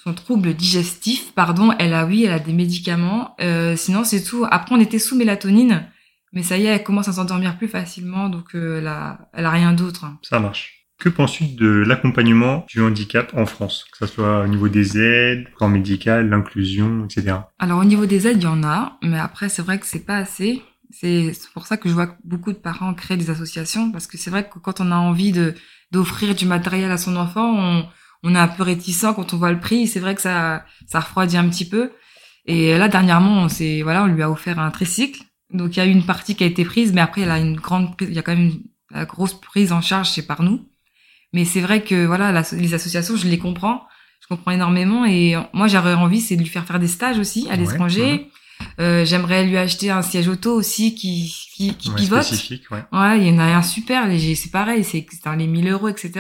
son 0.04 0.14
trouble 0.14 0.54
digestif, 0.54 1.34
pardon, 1.34 1.74
elle 1.78 1.94
a 1.94 2.06
oui, 2.06 2.24
elle 2.24 2.32
a 2.32 2.40
des 2.40 2.54
médicaments. 2.54 3.36
Euh, 3.42 3.76
sinon, 3.76 4.06
c'est 4.06 4.24
tout. 4.24 4.46
Après, 4.50 4.74
on 4.74 4.80
était 4.80 4.98
sous 4.98 5.18
mélatonine, 5.18 5.86
mais 6.32 6.42
ça 6.42 6.58
y 6.58 6.62
est, 6.68 6.70
elle 6.70 6.84
commence 6.84 7.10
à 7.10 7.14
s'endormir 7.14 7.58
plus 7.58 7.68
facilement, 7.68 8.30
donc 8.30 8.56
euh, 8.56 8.80
elle 8.80 8.88
a, 8.88 9.30
elle 9.34 9.46
a 9.46 9.50
rien 9.52 9.74
d'autre. 9.74 10.06
Ça 10.22 10.40
marche. 10.40 10.81
Que 11.01 11.10
penses-tu 11.10 11.55
de 11.55 11.65
l'accompagnement 11.65 12.63
du 12.70 12.79
handicap 12.79 13.34
en 13.36 13.48
France 13.48 13.88
Que 13.91 14.05
ce 14.05 14.13
soit 14.13 14.43
au 14.43 14.48
niveau 14.48 14.70
des 14.70 15.00
aides, 15.00 15.48
corps 15.58 15.67
médical, 15.67 16.29
l'inclusion, 16.29 17.05
etc. 17.05 17.38
Alors, 17.58 17.79
au 17.79 17.86
niveau 17.86 18.05
des 18.05 18.27
aides, 18.27 18.38
il 18.38 18.43
y 18.43 18.48
en 18.48 18.63
a, 18.63 19.00
mais 19.01 19.17
après, 19.17 19.50
c'est 19.50 19.63
vrai 19.63 19.79
que 19.79 19.88
c'est 19.88 20.05
pas 20.05 20.17
assez. 20.17 20.62
C'est 20.91 21.34
pour 21.55 21.65
ça 21.65 21.77
que 21.77 21.89
je 21.89 21.96
vois 21.96 22.15
beaucoup 22.24 22.51
de 22.51 22.58
parents 22.58 22.93
créent 22.93 23.17
des 23.17 23.31
associations, 23.31 23.91
parce 23.91 24.05
que 24.05 24.20
c'est 24.20 24.29
vrai 24.29 24.48
que 24.48 24.60
quand 24.60 24.79
on 24.79 24.91
a 24.91 24.96
envie 24.96 25.31
de 25.31 25.55
d'offrir 25.91 26.36
du 26.36 26.46
matériel 26.46 26.91
à 26.91 26.98
son 26.98 27.15
enfant, 27.15 27.84
on, 28.22 28.36
est 28.36 28.38
un 28.38 28.48
peu 28.48 28.62
réticent 28.62 29.08
quand 29.15 29.34
on 29.34 29.38
voit 29.38 29.51
le 29.51 29.60
prix. 29.60 29.88
C'est 29.88 30.00
vrai 30.00 30.13
que 30.13 30.22
ça, 30.22 30.65
ça 30.86 31.00
refroidit 31.00 31.36
un 31.36 31.50
petit 31.50 31.67
peu. 31.67 31.93
Et 32.46 32.77
là, 32.77 32.89
dernièrement, 32.89 33.41
on 33.41 33.48
voilà, 33.84 34.03
on 34.03 34.08
lui 34.08 34.22
a 34.22 34.29
offert 34.29 34.60
un 34.60 34.70
tricycle. 34.70 35.24
Donc, 35.51 35.75
il 35.75 35.79
y 35.79 35.81
a 35.81 35.86
une 35.86 36.05
partie 36.05 36.36
qui 36.36 36.43
a 36.43 36.48
été 36.48 36.63
prise, 36.63 36.93
mais 36.93 37.01
après, 37.01 37.22
elle 37.22 37.31
a 37.31 37.39
une 37.39 37.55
grande 37.55 37.96
il 38.01 38.13
y 38.13 38.20
a 38.20 38.22
quand 38.22 38.36
même 38.36 38.50
une, 38.51 38.62
la 38.91 39.05
grosse 39.05 39.34
prise 39.34 39.72
en 39.72 39.81
charge, 39.81 40.12
c'est 40.12 40.27
par 40.27 40.43
nous. 40.43 40.67
Mais 41.34 41.46
c'est 41.46 41.62
vrai 41.62 41.82
que, 41.84 42.06
voilà, 42.06 42.32
la- 42.32 42.44
les 42.54 42.74
associations, 42.74 43.16
je 43.16 43.28
les 43.28 43.38
comprends. 43.40 43.84
Je 44.22 44.28
comprends 44.28 44.52
énormément. 44.52 45.06
Et 45.06 45.36
moi, 45.54 45.68
j'aurais 45.68 45.94
envie, 45.94 46.22
c'est 46.22 46.36
de 46.36 46.42
lui 46.42 46.50
faire 46.50 46.66
faire 46.66 46.80
des 46.80 46.88
stages 46.88 47.20
aussi 47.20 47.48
à 47.48 47.52
Ouais, 47.52 47.58
l'étranger. 47.58 48.28
Euh, 48.80 49.06
j'aimerais 49.06 49.44
lui 49.46 49.58
acheter 49.58 49.90
un 49.90 50.02
siège 50.04 50.28
auto 50.28 50.54
aussi 50.54 50.94
qui, 50.94 51.34
qui, 51.56 51.74
qui 51.76 51.90
Ouais, 51.90 51.96
pivote. 51.96 52.24
spécifique, 52.24 52.70
ouais. 52.72 52.84
Ouais, 52.92 53.20
il 53.20 53.28
y 53.28 53.32
en 53.32 53.40
a 53.40 53.46
un 53.46 53.62
super 53.64 54.08
c'est 54.36 54.52
pareil, 54.52 54.84
c'est 54.84 55.06
c'est 55.10 55.24
dans 55.26 55.34
les 55.34 55.48
1000 55.48 55.68
euros, 55.70 55.88
etc. 55.88 56.12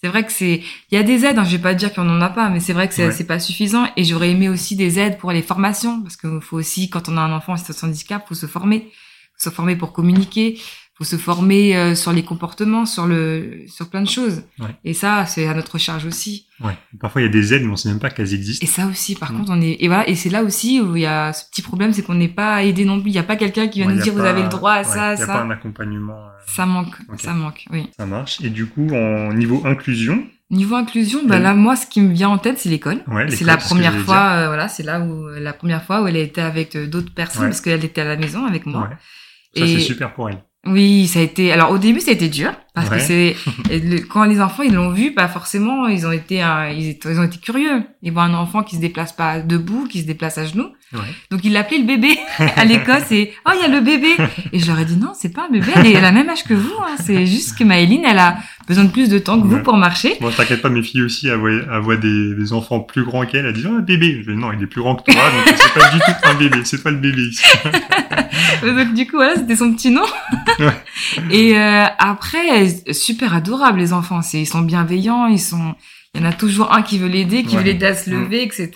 C'est 0.00 0.08
vrai 0.08 0.24
que 0.24 0.30
c'est, 0.30 0.62
il 0.90 0.94
y 0.94 0.98
a 0.98 1.02
des 1.02 1.24
aides, 1.24 1.38
hein, 1.38 1.44
je 1.44 1.56
vais 1.56 1.62
pas 1.62 1.74
dire 1.74 1.92
qu'on 1.92 2.08
en 2.08 2.20
a 2.20 2.28
pas, 2.28 2.50
mais 2.50 2.60
c'est 2.60 2.72
vrai 2.74 2.86
que 2.86 2.94
c'est 2.94 3.26
pas 3.26 3.40
suffisant. 3.40 3.86
Et 3.96 4.04
j'aurais 4.04 4.30
aimé 4.30 4.48
aussi 4.48 4.76
des 4.76 4.98
aides 5.00 5.18
pour 5.18 5.32
les 5.32 5.42
formations, 5.42 6.02
parce 6.02 6.16
qu'il 6.16 6.38
faut 6.42 6.58
aussi, 6.58 6.88
quand 6.90 7.08
on 7.08 7.16
a 7.16 7.20
un 7.22 7.32
enfant 7.32 7.54
en 7.54 7.56
situation 7.56 7.88
de 7.88 7.92
handicap, 7.92 8.24
faut 8.28 8.34
se 8.34 8.46
former, 8.46 8.92
faut 9.36 9.50
se 9.50 9.54
former 9.54 9.74
pour 9.74 9.92
communiquer, 9.92 10.60
faut 10.98 11.04
se 11.04 11.16
former 11.16 11.76
euh, 11.76 11.94
sur 11.94 12.12
les 12.12 12.22
comportements, 12.22 12.86
sur 12.86 13.06
le, 13.06 13.64
sur 13.68 13.90
plein 13.90 14.00
de 14.02 14.08
choses. 14.08 14.42
Ouais. 14.58 14.74
Et 14.84 14.94
ça, 14.94 15.26
c'est 15.26 15.46
à 15.46 15.52
notre 15.52 15.76
charge 15.76 16.06
aussi. 16.06 16.46
Ouais. 16.60 16.72
Parfois, 16.98 17.20
il 17.20 17.24
y 17.24 17.28
a 17.28 17.30
des 17.30 17.52
aides, 17.52 17.64
mais 17.64 17.70
on 17.72 17.76
sait 17.76 17.90
même 17.90 17.98
pas 17.98 18.08
qu'elles 18.08 18.32
existent. 18.32 18.64
Et 18.64 18.66
ça 18.66 18.86
aussi, 18.86 19.14
par 19.14 19.32
contre, 19.34 19.52
on 19.52 19.60
est, 19.60 19.76
et 19.80 19.88
voilà, 19.88 20.08
et 20.08 20.14
c'est 20.14 20.30
là 20.30 20.42
aussi 20.42 20.80
où 20.80 20.96
il 20.96 21.02
y 21.02 21.06
a 21.06 21.34
ce 21.34 21.44
petit 21.50 21.60
problème, 21.60 21.92
c'est 21.92 22.02
qu'on 22.02 22.14
n'est 22.14 22.28
pas 22.28 22.62
aidé 22.64 22.86
non 22.86 22.98
plus. 23.00 23.10
Il 23.10 23.14
y 23.14 23.18
a 23.18 23.22
pas 23.22 23.36
quelqu'un 23.36 23.68
qui 23.68 23.82
va 23.82 23.92
nous 23.92 24.00
dire 24.00 24.14
vous 24.14 24.20
avez 24.20 24.42
le 24.42 24.48
droit 24.48 24.72
à 24.72 24.84
ça, 24.84 25.10
y 25.10 25.12
a 25.12 25.16
ça. 25.18 25.26
pas 25.26 25.42
un 25.42 25.50
accompagnement. 25.50 26.14
euh, 26.16 26.30
Ça 26.46 26.64
manque, 26.64 26.96
ça 27.18 27.34
manque, 27.34 27.66
oui. 27.70 27.90
Ça 27.98 28.06
marche. 28.06 28.40
Et 28.42 28.48
du 28.48 28.64
coup, 28.66 28.88
en 28.94 29.32
niveau 29.34 29.62
inclusion, 29.66 30.24
Niveau 30.48 30.76
inclusion, 30.76 31.18
bah 31.26 31.38
Oui. 31.38 31.42
là, 31.42 31.54
moi, 31.54 31.74
ce 31.74 31.86
qui 31.88 32.00
me 32.00 32.12
vient 32.14 32.28
en 32.28 32.38
tête, 32.38 32.56
c'est 32.60 32.68
l'école. 32.68 33.02
Ouais, 33.08 33.28
c'est 33.32 33.44
la 33.44 33.58
ce 33.58 33.66
première 33.68 33.98
fois, 33.98 34.28
euh, 34.30 34.46
voilà, 34.46 34.68
c'est 34.68 34.84
là 34.84 35.00
où 35.00 35.26
la 35.40 35.52
première 35.52 35.82
fois 35.82 36.02
où 36.02 36.06
elle 36.06 36.14
a 36.16 36.20
été 36.20 36.40
avec 36.40 36.76
euh, 36.76 36.86
d'autres 36.86 37.12
personnes 37.12 37.48
parce 37.48 37.60
qu'elle 37.60 37.84
était 37.84 38.00
à 38.02 38.04
la 38.04 38.16
maison 38.16 38.46
avec 38.46 38.64
moi. 38.64 38.82
ouais. 38.82 39.60
ça 39.60 39.66
c'est 39.66 39.80
super 39.80 40.14
pour 40.14 40.30
elle. 40.30 40.38
Oui, 40.66 41.06
ça 41.06 41.20
a 41.20 41.22
été. 41.22 41.52
Alors 41.52 41.70
au 41.70 41.78
début, 41.78 42.00
été 42.12 42.28
dur 42.28 42.52
parce 42.76 42.88
Ouais. 42.90 42.98
que 42.98 43.02
c'est 43.02 43.36
et 43.70 43.80
le- 43.80 43.98
quand 44.02 44.22
les 44.24 44.40
enfants 44.40 44.62
ils 44.62 44.72
l'ont 44.72 44.90
vu, 44.90 45.12
bah 45.16 45.26
forcément 45.26 45.88
ils 45.88 46.06
ont 46.06 46.12
été 46.12 46.44
euh, 46.44 46.70
ils, 46.70 46.90
étaient- 46.90 47.10
ils 47.10 47.18
ont 47.18 47.24
été 47.24 47.38
curieux. 47.38 47.82
Ils 48.02 48.12
voient 48.12 48.22
un 48.22 48.34
enfant 48.34 48.62
qui 48.62 48.76
se 48.76 48.80
déplace 48.80 49.12
pas 49.12 49.40
debout, 49.40 49.88
qui 49.90 50.02
se 50.02 50.06
déplace 50.06 50.38
à 50.38 50.44
genoux. 50.44 50.68
Ouais. 50.92 51.00
Donc 51.32 51.40
il 51.42 51.52
l'appelait 51.52 51.78
le 51.78 51.84
bébé 51.84 52.16
à 52.56 52.64
l'école. 52.64 53.02
C'est 53.06 53.32
oh 53.44 53.50
il 53.56 53.60
y 53.60 53.64
a 53.64 53.68
le 53.68 53.80
bébé. 53.80 54.10
Et 54.52 54.60
je 54.60 54.66
leur 54.68 54.78
ai 54.78 54.84
dit 54.84 54.96
non, 54.96 55.12
c'est 55.18 55.32
pas 55.34 55.46
un 55.48 55.52
bébé. 55.52 55.66
Elle 55.74 55.86
est 55.86 55.90
elle 55.90 55.96
a 55.98 56.00
la 56.02 56.12
même 56.12 56.28
âge 56.28 56.44
que 56.44 56.54
vous. 56.54 56.72
hein. 56.80 56.94
C'est 57.02 57.26
juste 57.26 57.58
que 57.58 57.64
Maëline, 57.64 58.04
elle 58.08 58.18
a 58.20 58.36
besoin 58.68 58.84
de 58.84 58.90
plus 58.90 59.08
de 59.08 59.18
temps 59.18 59.40
que 59.40 59.46
vous 59.46 59.58
pour 59.62 59.76
marcher. 59.76 60.14
Bon, 60.20 60.30
t'inquiète 60.30 60.62
pas, 60.62 60.68
mes 60.68 60.82
filles 60.82 61.02
aussi, 61.02 61.26
elles 61.28 61.38
voient, 61.38 61.50
elles 61.50 61.80
voient 61.80 61.96
des, 61.96 62.34
des 62.34 62.52
enfants 62.52 62.78
plus 62.80 63.02
grands 63.04 63.24
qu'elles. 63.26 63.46
Elles 63.46 63.52
disent, 63.54 63.66
oh, 63.68 63.76
un 63.76 63.80
bébé. 63.80 64.22
Je 64.24 64.30
dis, 64.32 64.36
non, 64.38 64.52
il 64.52 64.62
est 64.62 64.66
plus 64.66 64.80
grand 64.80 64.94
que 64.96 65.10
toi, 65.10 65.20
donc 65.30 65.54
c'est 65.56 65.74
pas 65.80 65.90
du 65.90 65.98
tout 65.98 66.12
un 66.28 66.34
bébé. 66.34 66.58
C'est 66.64 66.80
toi 66.82 66.90
le 66.92 66.98
bébé 66.98 67.22
ici. 67.22 67.42
Donc 68.62 68.94
du 68.94 69.06
coup 69.06 69.16
voilà, 69.16 69.34
c'était 69.36 69.56
son 69.56 69.72
petit 69.72 69.90
nom. 69.90 70.04
Ouais. 70.58 70.72
Et 71.30 71.58
euh, 71.58 71.84
après, 71.98 72.65
super 72.92 73.34
adorable 73.34 73.78
les 73.78 73.92
enfants. 73.92 74.22
C'est 74.22 74.40
ils 74.40 74.46
sont 74.46 74.60
bienveillants, 74.62 75.26
ils 75.26 75.40
sont. 75.40 75.74
Il 76.14 76.22
y 76.22 76.24
en 76.24 76.28
a 76.28 76.32
toujours 76.32 76.72
un 76.72 76.80
qui 76.82 76.96
veut 76.98 77.08
l'aider, 77.08 77.42
qui 77.42 77.56
Ouais. 77.56 77.62
veut 77.62 77.66
l'aider 77.66 77.86
à 77.86 77.94
se 77.94 78.08
Mm. 78.08 78.12
lever, 78.22 78.42
etc. 78.42 78.70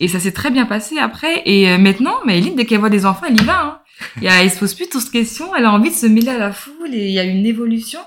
Et 0.00 0.08
ça 0.08 0.18
s'est 0.20 0.32
très 0.32 0.50
bien 0.50 0.64
passé 0.64 0.98
après. 0.98 1.42
Et 1.44 1.68
euh, 1.70 1.76
maintenant, 1.78 2.14
Maëline, 2.24 2.54
dès 2.56 2.64
qu'elle 2.64 2.78
voit 2.80 2.88
des 2.90 3.04
enfants, 3.04 3.26
elle 3.28 3.40
y 3.40 3.44
va. 3.44 3.60
Hein. 3.62 3.78
Il 4.16 4.22
y 4.24 4.28
a, 4.28 4.42
elle 4.42 4.50
se 4.50 4.58
pose 4.58 4.74
plus 4.74 4.88
toutes 4.88 5.02
ces 5.02 5.10
questions. 5.10 5.54
Elle 5.54 5.66
a 5.66 5.72
envie 5.72 5.90
de 5.90 5.94
se 5.94 6.06
mêler 6.06 6.30
à 6.30 6.38
la 6.38 6.50
foule 6.52 6.94
et 6.94 7.08
il 7.08 7.12
y 7.12 7.18
a 7.18 7.24
une 7.24 7.44
évolution. 7.44 8.00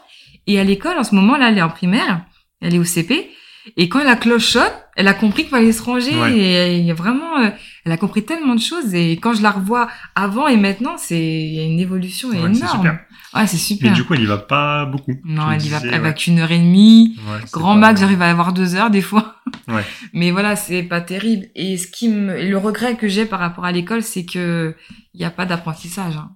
Et 0.48 0.60
à 0.60 0.64
l'école, 0.64 0.98
en 0.98 1.04
ce 1.04 1.14
moment, 1.14 1.38
là, 1.38 1.50
elle 1.50 1.58
est 1.60 1.62
en 1.62 1.70
primaire, 1.70 2.22
elle 2.62 2.74
est 2.76 2.80
au 2.80 2.84
CP. 2.84 3.30
Et 3.78 3.88
quand 3.90 4.04
la 4.04 4.16
cloche 4.16 4.46
sonne, 4.46 4.72
elle 4.96 5.08
a 5.08 5.14
compris 5.14 5.44
qu'il 5.44 5.52
fallait 5.52 5.72
se 5.72 5.82
ranger. 5.84 6.16
Ouais. 6.20 6.38
Et 6.38 6.78
il 6.78 6.86
y 6.86 6.92
a 6.92 6.96
vraiment, 6.96 7.40
euh, 7.40 7.50
elle 7.86 7.92
a 7.92 7.98
compris 7.98 8.26
tellement 8.26 8.56
de 8.56 8.60
choses. 8.62 8.94
Et 8.94 9.12
quand 9.14 9.34
je 9.34 9.42
la 9.44 9.52
revois 9.52 9.88
avant 10.16 10.48
et 10.48 10.58
maintenant, 10.58 10.96
c'est 10.98 11.20
il 11.22 11.54
y 11.54 11.60
a 11.60 11.64
une 11.64 11.80
évolution 11.80 12.30
Ouais, 12.30 12.38
c'est 12.54 12.60
énorme. 12.60 12.78
super. 12.78 13.00
Ouais, 13.34 13.48
c'est 13.48 13.54
Mais 13.58 13.60
super. 13.60 13.94
du 13.94 14.04
coup, 14.06 14.14
elle 14.14 14.22
y 14.22 14.26
va 14.26 14.38
pas 14.38 14.86
beaucoup. 14.86 15.14
non, 15.26 15.52
elle 15.52 15.64
y 15.64 15.70
va, 15.70 15.80
elle 15.92 16.02
va 16.02 16.14
qu'une 16.14 16.40
heure 16.40 16.52
et 16.52 16.58
demie. 16.58 17.18
Ouais, 17.28 17.40
Grand 17.52 17.76
max, 17.76 18.00
j'arrive 18.00 18.22
à 18.22 18.30
avoir 18.30 18.54
deux 18.54 18.76
heures 18.76 18.90
des 18.90 19.02
fois. 19.02 19.36
Ouais. 19.68 19.84
Mais 20.14 20.30
voilà, 20.30 20.56
c'est 20.56 20.84
pas 20.84 21.02
terrible. 21.02 21.48
Et 21.56 21.78
ce 21.78 21.88
qui 21.88 22.08
me, 22.08 22.40
le 22.48 22.58
regret 22.58 22.98
que 22.98 23.08
j'ai 23.08 23.26
par 23.26 23.40
rapport 23.40 23.66
à 23.66 23.72
l'école, 23.72 24.04
c'est 24.04 24.24
que 24.24 24.76
il 25.16 25.22
y 25.22 25.24
a 25.26 25.32
pas 25.32 25.48
d'apprentissage. 25.48 26.16
hein. 26.18 26.32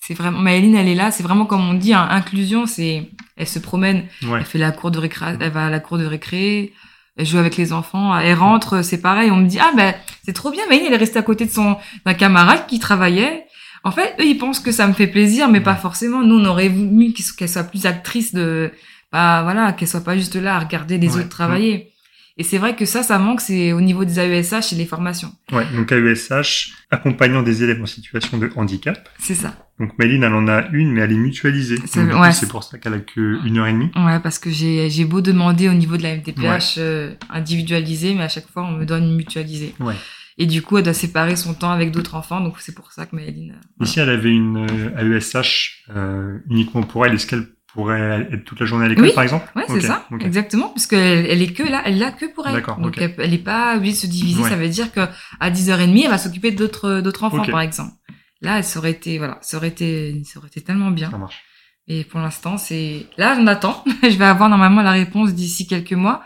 C'est 0.00 0.14
vraiment, 0.14 0.40
Maëline, 0.40 0.74
elle 0.74 0.88
est 0.88 0.94
là. 0.96 1.12
C'est 1.12 1.22
vraiment 1.22 1.46
comme 1.46 1.66
on 1.68 1.74
dit, 1.74 1.94
hein, 1.94 2.06
inclusion. 2.10 2.66
C'est, 2.66 3.10
elle 3.36 3.46
se 3.46 3.60
promène, 3.60 4.04
Ouais. 4.24 4.40
elle 4.40 4.44
fait 4.44 4.58
la 4.58 4.72
cour 4.72 4.90
de 4.90 4.98
récré, 4.98 5.36
elle 5.40 5.50
va 5.52 5.66
à 5.66 5.70
la 5.70 5.78
cour 5.78 5.98
de 5.98 6.04
récré, 6.04 6.72
elle 7.16 7.26
joue 7.26 7.38
avec 7.38 7.56
les 7.56 7.72
enfants, 7.72 8.16
elle 8.18 8.36
rentre, 8.38 8.82
c'est 8.82 9.00
pareil. 9.00 9.30
On 9.30 9.36
me 9.36 9.46
dit 9.46 9.58
ah 9.60 9.72
ben 9.76 9.94
c'est 10.24 10.32
trop 10.32 10.50
bien, 10.50 10.62
Maëline, 10.68 10.86
elle 10.88 10.94
est 10.94 10.96
restée 10.98 11.18
à 11.18 11.22
côté 11.22 11.44
de 11.46 11.50
son 11.50 11.76
d'un 12.04 12.14
camarade 12.14 12.66
qui 12.66 12.78
travaillait. 12.78 13.46
En 13.84 13.90
fait, 13.90 14.14
eux, 14.18 14.24
ils 14.24 14.38
pensent 14.38 14.60
que 14.60 14.72
ça 14.72 14.86
me 14.86 14.92
fait 14.94 15.06
plaisir, 15.06 15.48
mais 15.48 15.60
pas 15.60 15.74
forcément. 15.76 16.22
Nous, 16.22 16.36
on 16.38 16.44
aurait 16.46 16.68
voulu 16.68 17.12
qu'elle 17.12 17.24
soit- 17.24 17.36
qu'elle 17.36 17.48
soit 17.50 17.64
plus 17.64 17.84
actrice 17.86 18.32
de, 18.34 18.72
bah 19.12 19.42
voilà, 19.42 19.72
qu'elle 19.72 19.88
soit 19.88 20.02
pas 20.02 20.16
juste 20.16 20.36
là 20.36 20.56
à 20.56 20.58
regarder 20.58 20.96
les 20.98 21.10
Ouais. 21.14 21.20
autres 21.20 21.28
travailler. 21.28 21.92
Et 22.36 22.42
c'est 22.42 22.58
vrai 22.58 22.74
que 22.74 22.84
ça, 22.84 23.04
ça 23.04 23.18
manque, 23.20 23.40
c'est 23.40 23.72
au 23.72 23.80
niveau 23.80 24.04
des 24.04 24.18
AESH 24.18 24.72
et 24.72 24.76
les 24.76 24.86
formations. 24.86 25.32
Ouais. 25.52 25.64
Donc 25.76 25.92
AESH, 25.92 26.72
accompagnant 26.90 27.42
des 27.44 27.62
élèves 27.62 27.80
en 27.80 27.86
situation 27.86 28.38
de 28.38 28.50
handicap. 28.56 29.08
C'est 29.20 29.36
ça. 29.36 29.68
Donc 29.78 29.96
Méline, 30.00 30.24
elle 30.24 30.34
en 30.34 30.48
a 30.48 30.66
une, 30.72 30.92
mais 30.92 31.02
elle 31.02 31.12
est 31.12 31.16
mutualisée. 31.16 31.78
C'est- 31.86 32.02
ouais. 32.02 32.32
c'est 32.32 32.48
pour 32.48 32.64
ça 32.64 32.78
qu'elle 32.78 32.94
a 32.94 32.98
que 32.98 33.38
une 33.46 33.58
heure 33.58 33.68
et 33.68 33.72
demie. 33.72 33.90
Ouais, 33.96 34.18
parce 34.20 34.40
que 34.40 34.50
j'ai 34.50 35.04
beau 35.04 35.20
demander 35.20 35.68
au 35.68 35.74
niveau 35.74 35.96
de 35.96 36.02
la 36.02 36.10
MTPH 36.16 36.74
euh, 36.78 37.14
individualisé, 37.30 38.14
mais 38.14 38.22
à 38.24 38.28
chaque 38.28 38.48
fois 38.48 38.64
on 38.64 38.72
me 38.72 38.84
donne 38.84 39.04
une 39.04 39.16
mutualisée. 39.16 39.74
Ouais. 39.80 39.94
Et 40.36 40.46
du 40.46 40.62
coup, 40.62 40.76
elle 40.78 40.82
doit 40.84 40.94
séparer 40.94 41.36
son 41.36 41.54
temps 41.54 41.70
avec 41.70 41.92
d'autres 41.92 42.16
enfants, 42.16 42.40
donc 42.40 42.56
c'est 42.58 42.74
pour 42.74 42.90
ça 42.90 43.06
que 43.06 43.14
Maëline. 43.14 43.52
euh, 43.80 43.84
Et 43.84 43.86
si 43.86 44.00
elle 44.00 44.10
avait 44.10 44.30
une 44.32 44.66
euh, 44.68 45.18
AESH 45.18 45.84
euh, 45.94 46.38
uniquement 46.50 46.82
pour 46.82 47.06
elle, 47.06 47.14
est-ce 47.14 47.28
qu'elle 47.28 47.46
pourrait 47.74 48.28
être 48.32 48.44
toute 48.44 48.60
la 48.60 48.66
journée 48.66 48.86
à 48.86 48.88
l'école, 48.88 49.04
Oui. 49.04 49.12
par 49.14 49.24
exemple 49.24 49.46
Ok, 49.56 49.64
c'est 49.68 49.80
ça, 49.82 50.06
exactement, 50.20 50.68
parce 50.68 50.86
qu'elle 50.86 51.26
elle 51.26 51.42
est 51.42 51.52
que 51.52 51.62
là, 51.64 51.82
elle 51.84 51.98
l'a 51.98 52.10
que 52.12 52.26
pour 52.32 52.46
elle. 52.46 52.54
D'accord, 52.54 52.78
Donc 52.78 52.96
elle, 52.98 53.14
elle 53.18 53.34
est 53.34 53.38
pas 53.38 53.76
obligée 53.76 53.92
de 53.92 53.98
se 53.98 54.06
diviser. 54.06 54.42
Ouais. 54.42 54.48
Ça 54.48 54.56
veut 54.56 54.68
dire 54.68 54.90
que 54.92 55.00
à 55.40 55.50
10h30, 55.50 56.02
elle 56.04 56.10
va 56.10 56.18
s'occuper 56.18 56.52
d'autres 56.52 57.00
d'autres 57.00 57.24
enfants, 57.24 57.44
par 57.44 57.60
exemple. 57.60 57.92
Là, 58.40 58.58
elle 58.58 58.78
aurait 58.78 58.90
été, 58.92 59.18
voilà, 59.18 59.38
ça 59.42 59.56
aurait 59.56 59.68
été, 59.68 60.22
ça 60.24 60.38
aurait 60.38 60.48
été 60.48 60.60
tellement 60.62 60.90
bien. 60.90 61.10
Ça 61.10 61.18
marche. 61.18 61.42
Et 61.88 62.04
pour 62.04 62.20
l'instant, 62.20 62.56
c'est 62.58 63.06
là, 63.18 63.36
on 63.38 63.46
attend. 63.46 63.84
je 64.02 64.16
vais 64.16 64.24
avoir 64.24 64.48
normalement 64.48 64.82
la 64.82 64.92
réponse 64.92 65.34
d'ici 65.34 65.66
quelques 65.66 65.92
mois, 65.94 66.22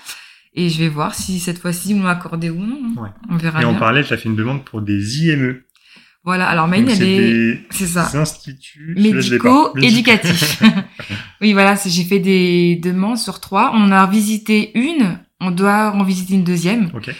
et 0.55 0.69
je 0.69 0.79
vais 0.79 0.89
voir 0.89 1.15
si 1.15 1.39
cette 1.41 1.59
fois-ci 1.59 1.91
ils 1.91 1.97
m'ont 1.97 2.09
accordé 2.09 2.51
ou 2.51 2.61
non. 2.61 2.79
hein. 2.97 3.03
Ouais. 3.03 3.09
On 3.31 3.37
verra 3.37 3.63
Et 3.63 3.65
en 3.65 3.71
bien. 3.71 3.79
parallèle, 3.79 4.05
tu 4.07 4.13
as 4.13 4.17
fait 4.17 4.29
une 4.29 4.37
demande 4.37 4.65
pour 4.65 4.83
des 4.83 5.21
IME. 5.25 5.63
Voilà. 6.25 6.49
Alors 6.49 6.69
Maïne, 6.69 6.89
elle 6.89 6.97
c'est 6.97 7.09
est, 7.09 7.21
des 7.21 7.61
c'est 7.71 7.87
ça. 7.87 8.11
instituts 8.15 8.95
je 8.97 9.01
laisse 9.01 9.31
les 9.31 9.39
pas. 9.39 9.73
médico-éducatif. 9.75 10.63
oui, 11.41 11.53
voilà, 11.53 11.75
j'ai 11.85 12.05
fait 12.05 12.19
des 12.19 12.77
demandes 12.77 13.19
sur 13.19 13.41
trois. 13.41 13.73
On 13.75 13.91
a 13.93 14.07
visité 14.07 14.73
une, 14.79 15.19
on 15.41 15.51
doit 15.51 15.93
en 15.95 16.03
visiter 16.05 16.35
une 16.35 16.45
deuxième. 16.45 16.91
Ok. 16.95 17.11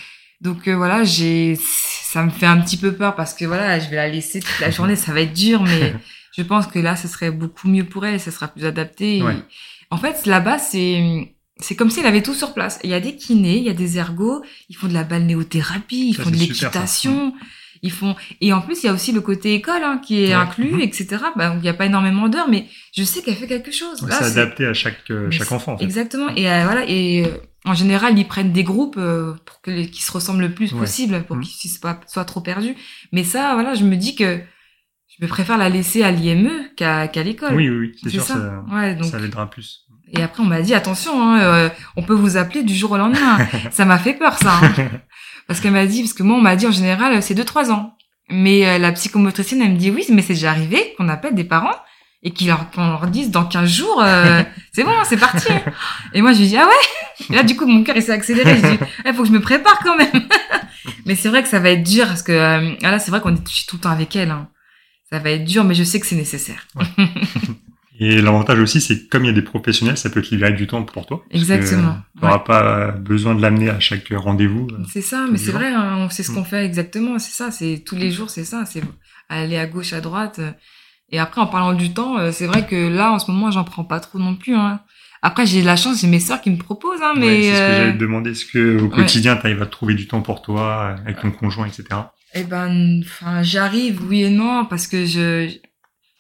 Donc 0.41 0.69
euh, 0.69 0.77
voilà, 0.77 1.05
j'ai, 1.05 1.59
ça 2.03 2.23
me 2.23 2.31
fait 2.31 2.47
un 2.47 2.61
petit 2.61 2.77
peu 2.77 2.93
peur 2.93 3.17
parce 3.17 3.35
que 3.35 3.45
voilà, 3.45 3.79
je 3.81 3.89
vais 3.89 3.97
la 3.97 4.09
laisser 4.09 4.41
toute 4.41 4.61
la 4.61 4.71
journée, 4.71 4.95
ça 4.95 5.13
va 5.13 5.23
être 5.23 5.33
dur, 5.33 5.63
mais 5.65 5.95
je 6.37 6.43
pense 6.43 6.67
que 6.67 6.79
là, 6.79 6.95
ce 6.95 7.09
serait 7.09 7.31
beaucoup 7.31 7.69
mieux 7.69 7.85
pour 7.85 8.07
elle, 8.07 8.21
ça 8.21 8.31
sera 8.31 8.49
plus 8.49 8.65
adapté. 8.65 9.19
Et. 9.19 9.25
En 9.91 9.97
fait, 9.97 10.27
là-bas, 10.27 10.59
c'est 10.59 11.33
c'est 11.61 11.75
comme 11.75 11.91
s'il 11.91 12.07
avait 12.07 12.23
tout 12.23 12.35
sur 12.35 12.55
place. 12.55 12.79
Il 12.85 12.91
y 12.91 12.95
a 12.95 13.01
des 13.01 13.17
kinés, 13.17 13.57
il 13.57 13.65
y 13.65 13.71
a 13.71 13.75
des 13.75 13.99
ergots, 13.99 14.43
ils 14.69 14.77
font 14.77 14.87
de 14.87 14.95
la 14.95 15.03
balnéothérapie, 15.03 16.11
ils 16.11 16.15
Ça, 16.15 16.23
font 16.23 16.31
de 16.31 16.37
l'équitation, 16.37 17.35
ils 17.83 17.93
font 17.93 18.17
et 18.41 18.53
en 18.53 18.61
plus 18.61 18.83
il 18.83 18.87
y 18.87 18.89
a 18.89 18.93
aussi 18.93 19.13
le 19.13 19.21
côté 19.21 19.55
école 19.55 19.83
hein, 19.85 20.01
qui 20.05 20.25
est 20.25 20.29
Ouais. 20.29 20.35
inclus, 20.35 20.73
Mhm. 20.75 20.81
etc. 20.81 21.07
Bah, 21.37 21.49
donc, 21.49 21.59
il 21.59 21.63
n'y 21.63 21.69
a 21.69 21.75
pas 21.75 21.87
énormément 21.87 22.29
d'heures, 22.29 22.49
mais 22.49 22.67
je 22.97 23.03
sais 23.05 23.23
qu'elle 23.23 23.35
fait 23.37 23.47
quelque 23.47 23.73
chose. 23.73 24.03
Là, 24.03 24.17
c'est 24.19 24.25
adapté 24.39 24.67
à 24.67 24.75
chaque, 24.75 25.11
euh, 25.11 25.31
chaque 25.31 25.53
enfant, 25.53 25.73
en 25.75 25.79
fait. 25.79 25.85
Exactement. 25.85 26.29
Et 26.37 26.51
euh, 26.51 26.65
voilà. 26.65 26.85
Et 26.89 27.25
euh, 27.27 27.29
en 27.65 27.75
général, 27.75 28.19
ils 28.19 28.27
prennent 28.27 28.53
des 28.53 28.65
groupes 28.65 28.95
pour 28.97 29.61
que 29.63 29.85
qui 29.87 30.03
se 30.03 30.13
ressemblent 30.13 30.41
le 30.43 30.53
plus 30.53 30.73
Ouais. 30.73 30.79
possible, 30.81 31.23
pour 31.25 31.37
Mhm. 31.37 31.43
qu'ils 31.45 31.71
ne 31.73 31.79
pas 31.79 32.01
soient 32.07 32.25
trop 32.25 32.41
perdus. 32.41 32.75
Mais 33.13 33.25
ça, 33.25 33.55
voilà, 33.55 33.75
je 33.75 33.85
me 33.85 33.97
dis 33.97 34.15
que 34.15 34.41
je 35.21 35.27
préfère 35.27 35.59
la 35.59 35.69
laisser 35.69 36.03
à 36.05 36.11
l'IME 36.13 36.51
qu'à 36.77 37.07
l'école. 37.25 37.55
Oui, 37.57 37.69
oui, 37.69 37.77
oui, 37.79 37.93
c'est 37.97 38.11
C'est 38.11 38.15
sûr, 38.17 38.23
ça. 38.25 38.35
ça, 38.35 38.65
Ouais, 38.75 38.95
donc. 38.95 39.07
ça 39.11 39.19
l'aidera 39.19 39.51
plus. 39.51 39.85
Et 40.13 40.23
après, 40.23 40.43
on 40.43 40.47
m'a 40.47 40.63
dit 40.63 40.73
attention, 40.75 41.21
hein, 41.23 41.41
euh, 41.41 41.69
on 41.97 42.03
peut 42.03 42.15
vous 42.15 42.37
appeler 42.39 42.63
du 42.63 42.75
jour 42.75 42.93
au 42.93 42.97
lendemain. 42.97 43.37
ça 43.71 43.85
m'a 43.85 43.99
fait 43.99 44.15
peur, 44.15 44.39
ça. 44.39 44.55
hein. 44.63 44.73
Parce 45.49 45.61
qu'elle 45.61 45.73
m'a 45.73 45.87
dit, 45.87 46.03
parce 46.03 46.13
que 46.13 46.23
moi, 46.23 46.37
on 46.37 46.41
m'a 46.41 46.55
dit 46.55 46.67
en 46.67 46.71
général, 46.71 47.21
c'est 47.23 47.35
deux 47.35 47.45
trois 47.45 47.73
ans. 47.73 47.95
Mais 48.31 48.67
euh, 48.67 48.79
la 48.79 48.93
psychomotricienne, 48.93 49.63
elle 49.63 49.73
me 49.73 49.77
dit 49.79 49.91
oui, 49.91 50.05
mais 50.11 50.23
c'est 50.23 50.35
déjà 50.35 50.51
arrivé 50.51 50.95
qu'on 50.97 51.09
appelle 51.09 51.35
des 51.35 51.45
parents 51.45 51.75
et 52.23 52.33
qu'ils 52.33 52.49
leur, 52.49 52.71
qu'on 52.71 52.87
leur 52.87 53.07
dise 53.07 53.31
dans 53.31 53.45
15 53.45 53.71
jours, 53.71 54.03
euh, 54.03 54.43
c'est 54.73 54.85
bon, 54.85 54.93
c'est 55.05 55.17
parti. 55.17 55.49
Et 56.15 56.21
moi, 56.21 56.33
je 56.33 56.41
lui 56.41 56.49
dis 56.49 56.57
ah 56.59 56.67
ouais? 56.67 57.27
Et 57.31 57.35
là, 57.35 57.43
du 57.43 57.57
coup, 57.57 57.65
mon 57.67 57.83
cœur 57.85 57.97
il 57.97 58.03
s'est 58.03 58.13
accéléré. 58.13 58.57
Je 58.57 58.67
dis, 58.67 58.79
il 59.07 59.15
faut 59.15 59.23
que 59.23 59.29
je 59.29 59.33
me 59.33 59.41
prépare 59.41 59.79
quand 59.79 59.97
même. 59.97 60.29
mais 61.07 61.15
c'est 61.15 61.29
vrai 61.29 61.43
que 61.43 61.49
ça 61.49 61.59
va 61.61 61.71
être 61.71 61.83
dur 61.83 62.07
parce 62.07 62.23
que 62.23 62.33
euh, 62.33 62.75
ah 62.83 62.91
là, 62.91 62.99
c'est 62.99 63.11
vrai 63.11 63.21
qu'on 63.21 63.35
est 63.35 63.67
tout 63.67 63.77
le 63.77 63.81
temps 63.81 63.91
avec 63.91 64.15
elle. 64.17 64.31
hein. 64.31 64.49
Ça 65.11 65.19
va 65.21 65.31
être 65.31 65.45
dur, 65.45 65.65
mais 65.65 65.75
je 65.75 65.85
sais 65.85 65.99
que 66.01 66.07
c'est 66.07 66.17
nécessaire. 66.17 66.67
Et 68.01 68.21
l'avantage 68.23 68.59
aussi, 68.61 68.81
c'est 68.81 68.97
que 69.05 69.09
comme 69.09 69.25
il 69.25 69.29
y 69.29 69.31
a 69.31 69.35
des 69.35 69.43
professionnels, 69.43 69.97
ça 69.97 70.09
peut 70.09 70.23
te 70.23 70.31
libérer 70.31 70.53
du 70.53 70.67
temps 70.67 70.83
pour 70.85 71.05
toi. 71.07 71.25
Exactement, 71.33 71.97
Tu 72.17 72.23
n'auras 72.25 72.39
pas 72.41 72.93
besoin 72.93 73.35
de 73.35 73.43
l'amener 73.43 73.71
à 73.71 73.81
chaque 73.81 74.09
rendez-vous. 74.15 74.69
C'est 74.93 75.01
ça, 75.03 75.27
mais 75.31 75.37
c'est 75.39 75.51
vrai, 75.53 75.73
hein, 75.73 76.09
sait 76.11 76.23
ce 76.23 76.31
Mm. 76.31 76.35
qu'on 76.37 76.45
fait 76.45 76.65
exactement, 76.65 77.19
c'est 77.19 77.33
ça, 77.33 77.51
c'est 77.51 77.83
tous 77.85 77.97
les 77.97 78.11
jours, 78.13 78.31
c'est 78.31 78.45
ça, 78.45 78.65
c'est 78.67 78.83
aller 79.29 79.59
à 79.59 79.67
gauche, 79.67 79.93
à 79.93 80.01
droite. 80.01 80.39
euh. 80.39 80.53
Et 81.11 81.19
après, 81.19 81.41
en 81.41 81.47
parlant 81.47 81.73
du 81.73 81.93
temps, 81.93 82.19
euh, 82.19 82.31
c'est 82.33 82.47
vrai 82.47 82.67
que 82.67 82.77
là, 82.77 83.11
en 83.13 83.19
ce 83.19 83.31
moment, 83.31 83.51
j'en 83.51 83.65
prends 83.65 83.85
pas 83.85 83.99
trop 83.99 84.19
non 84.19 84.37
plus. 84.37 84.55
Hein. 84.55 84.81
Après, 85.23 85.47
j'ai 85.47 85.63
la 85.63 85.75
chance, 85.75 86.01
j'ai 86.03 86.07
mes 86.07 86.21
sœurs 86.21 86.41
qui 86.41 86.51
me 86.51 86.57
proposent, 86.59 87.01
hein, 87.03 87.15
mais 87.17 87.27
Ouais, 87.27 87.43
c'est 87.43 87.55
ce 87.55 87.59
que 87.59 87.63
euh, 87.65 87.77
j'allais 87.79 87.93
te 87.95 87.99
demander. 87.99 88.31
Est-ce 88.31 88.45
que 88.47 88.81
au 88.81 88.89
quotidien, 88.89 89.37
tu 89.37 89.47
arrives 89.47 89.63
à 89.63 89.67
trouver 89.67 89.95
du 89.95 90.07
temps 90.07 90.21
pour 90.23 90.43
toi, 90.43 90.95
avec 91.05 91.21
ton 91.21 91.31
conjoint, 91.33 91.67
etc. 91.67 91.85
eh 92.35 92.45
ben, 92.45 93.01
enfin, 93.05 93.43
j'arrive, 93.43 94.01
oui 94.09 94.23
et 94.25 94.31
non, 94.31 94.67
parce 94.67 94.87
que 94.87 95.05
je 95.07 95.49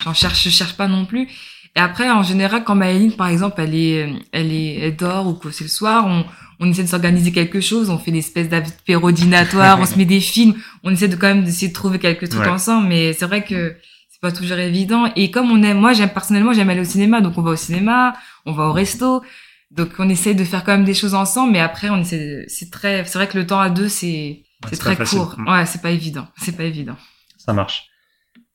j'en 0.02 0.14
cherche, 0.14 0.42
je 0.44 0.50
cherche 0.50 0.74
pas 0.76 0.88
non 0.88 1.04
plus. 1.04 1.28
Et 1.76 1.80
après, 1.80 2.10
en 2.10 2.22
général, 2.22 2.64
quand 2.64 2.74
Maëline, 2.74 3.12
par 3.12 3.28
exemple, 3.28 3.60
elle 3.60 3.74
est, 3.74 4.08
elle 4.32 4.52
est, 4.52 4.74
elle 4.80 4.96
dort 4.96 5.26
ou 5.28 5.34
que 5.34 5.50
c'est 5.50 5.64
le 5.64 5.70
soir, 5.70 6.06
on, 6.06 6.24
on 6.60 6.70
essaie 6.70 6.82
de 6.82 6.88
s'organiser 6.88 7.30
quelque 7.32 7.60
chose, 7.60 7.88
on 7.90 7.98
fait 7.98 8.10
des 8.10 8.18
espèces 8.18 8.48
d'apérodinatoires, 8.48 9.78
on 9.80 9.86
se 9.86 9.96
met 9.96 10.04
des 10.04 10.20
films, 10.20 10.54
on 10.82 10.90
essaie 10.92 11.08
de 11.08 11.16
quand 11.16 11.28
même 11.28 11.44
d'essayer 11.44 11.68
de 11.68 11.72
trouver 11.72 11.98
quelque 11.98 12.26
truc 12.26 12.42
Ouais. 12.42 12.48
ensemble, 12.48 12.88
mais 12.88 13.12
c'est 13.12 13.26
vrai 13.26 13.44
que 13.44 13.76
c'est 14.10 14.20
pas 14.20 14.32
toujours 14.32 14.58
évident. 14.58 15.10
Et 15.14 15.30
comme 15.30 15.50
on 15.50 15.62
aime, 15.62 15.78
moi, 15.78 15.92
j'aime 15.92 16.10
personnellement, 16.10 16.52
j'aime 16.52 16.70
aller 16.70 16.80
au 16.80 16.84
cinéma, 16.84 17.20
donc 17.20 17.38
on 17.38 17.42
va 17.42 17.52
au 17.52 17.56
cinéma, 17.56 18.14
on 18.46 18.52
va 18.52 18.64
au 18.64 18.72
resto, 18.72 19.22
donc 19.70 19.90
on 19.98 20.08
essaie 20.08 20.34
de 20.34 20.44
faire 20.44 20.64
quand 20.64 20.72
même 20.72 20.84
des 20.84 20.94
choses 20.94 21.14
ensemble, 21.14 21.52
mais 21.52 21.60
après, 21.60 21.90
on 21.90 21.98
essaie, 22.00 22.44
c'est 22.48 22.70
très, 22.70 23.04
c'est 23.04 23.18
vrai 23.18 23.28
que 23.28 23.38
le 23.38 23.46
temps 23.46 23.60
à 23.60 23.70
deux, 23.70 23.88
c'est, 23.88 24.42
Ouais, 24.64 24.70
c'est 24.72 24.78
très 24.78 24.96
court. 24.96 25.36
Mm. 25.38 25.48
Ouais, 25.48 25.66
c'est 25.66 25.80
pas 25.80 25.90
évident, 25.92 26.26
c'est 26.36 26.56
pas 26.56 26.64
évident. 26.64 26.96
Ça 27.36 27.52
marche. 27.52 27.87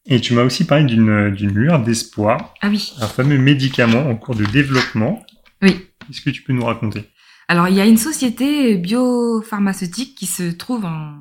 Et 0.06 0.20
tu 0.20 0.34
m'as 0.34 0.44
aussi 0.44 0.66
parlé 0.66 0.84
d'une 0.86 1.32
lueur 1.32 1.82
d'espoir, 1.82 2.54
Ah 2.62 2.70
oui. 2.70 2.94
un 3.00 3.08
fameux 3.08 3.38
médicament 3.38 4.10
en 4.10 4.16
cours 4.16 4.36
de 4.36 4.46
développement. 4.46 5.26
Oui. 5.62 5.78
Est-ce 6.10 6.22
que 6.22 6.30
tu 6.30 6.42
peux 6.42 6.52
nous 6.54 6.66
raconter? 6.66 7.10
Alors, 7.48 7.68
il 7.68 7.76
y 7.76 7.82
a 7.82 7.86
une 7.86 7.98
société 7.98 8.76
biopharmaceutique 8.78 10.16
qui 10.16 10.26
se 10.26 10.44
trouve 10.52 10.86
en, 10.86 11.16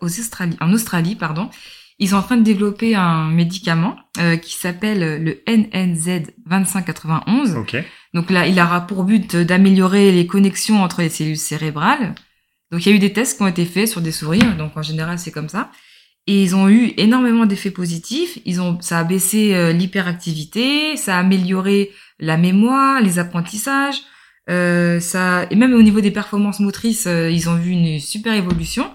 Australie, 0.00 0.56
en 0.60 0.72
Australie, 0.72 1.16
pardon. 1.16 1.50
Ils 2.00 2.10
sont 2.10 2.16
en 2.16 2.22
train 2.22 2.36
de 2.36 2.42
développer 2.44 2.94
un 2.94 3.28
médicament 3.28 3.96
euh, 4.18 4.36
qui 4.36 4.54
s'appelle 4.54 5.22
le 5.24 5.42
NNZ 5.48 6.30
2591. 6.46 7.56
Ok. 7.56 7.76
Donc 8.14 8.30
là, 8.30 8.46
il 8.46 8.58
aura 8.60 8.86
pour 8.86 9.02
but 9.04 9.34
d'améliorer 9.36 10.12
les 10.12 10.26
connexions 10.26 10.82
entre 10.82 11.02
les 11.02 11.08
cellules 11.08 11.36
cérébrales. 11.36 12.14
Donc 12.70 12.84
il 12.84 12.90
y 12.90 12.92
a 12.92 12.96
eu 12.96 13.00
des 13.00 13.12
tests 13.12 13.36
qui 13.36 13.42
ont 13.42 13.48
été 13.48 13.64
faits 13.64 13.88
sur 13.88 14.00
des 14.00 14.12
souris, 14.12 14.42
donc 14.58 14.76
en 14.76 14.82
général 14.82 15.18
c'est 15.18 15.30
comme 15.30 15.48
ça. 15.48 15.70
Et 16.28 16.42
ils 16.42 16.54
ont 16.54 16.68
eu 16.68 16.92
énormément 16.98 17.46
d'effets 17.46 17.70
positifs. 17.70 18.38
Ils 18.44 18.60
ont, 18.60 18.78
ça 18.82 18.98
a 18.98 19.04
baissé 19.04 19.54
euh, 19.54 19.72
l'hyperactivité, 19.72 20.98
ça 20.98 21.16
a 21.16 21.20
amélioré 21.20 21.90
la 22.20 22.36
mémoire, 22.36 23.00
les 23.00 23.18
apprentissages, 23.18 23.96
euh, 24.50 25.00
ça 25.00 25.46
et 25.50 25.56
même 25.56 25.72
au 25.72 25.80
niveau 25.80 26.02
des 26.02 26.10
performances 26.10 26.60
motrices, 26.60 27.06
euh, 27.06 27.30
ils 27.30 27.48
ont 27.48 27.56
vu 27.56 27.70
une 27.70 27.98
super 27.98 28.34
évolution. 28.34 28.90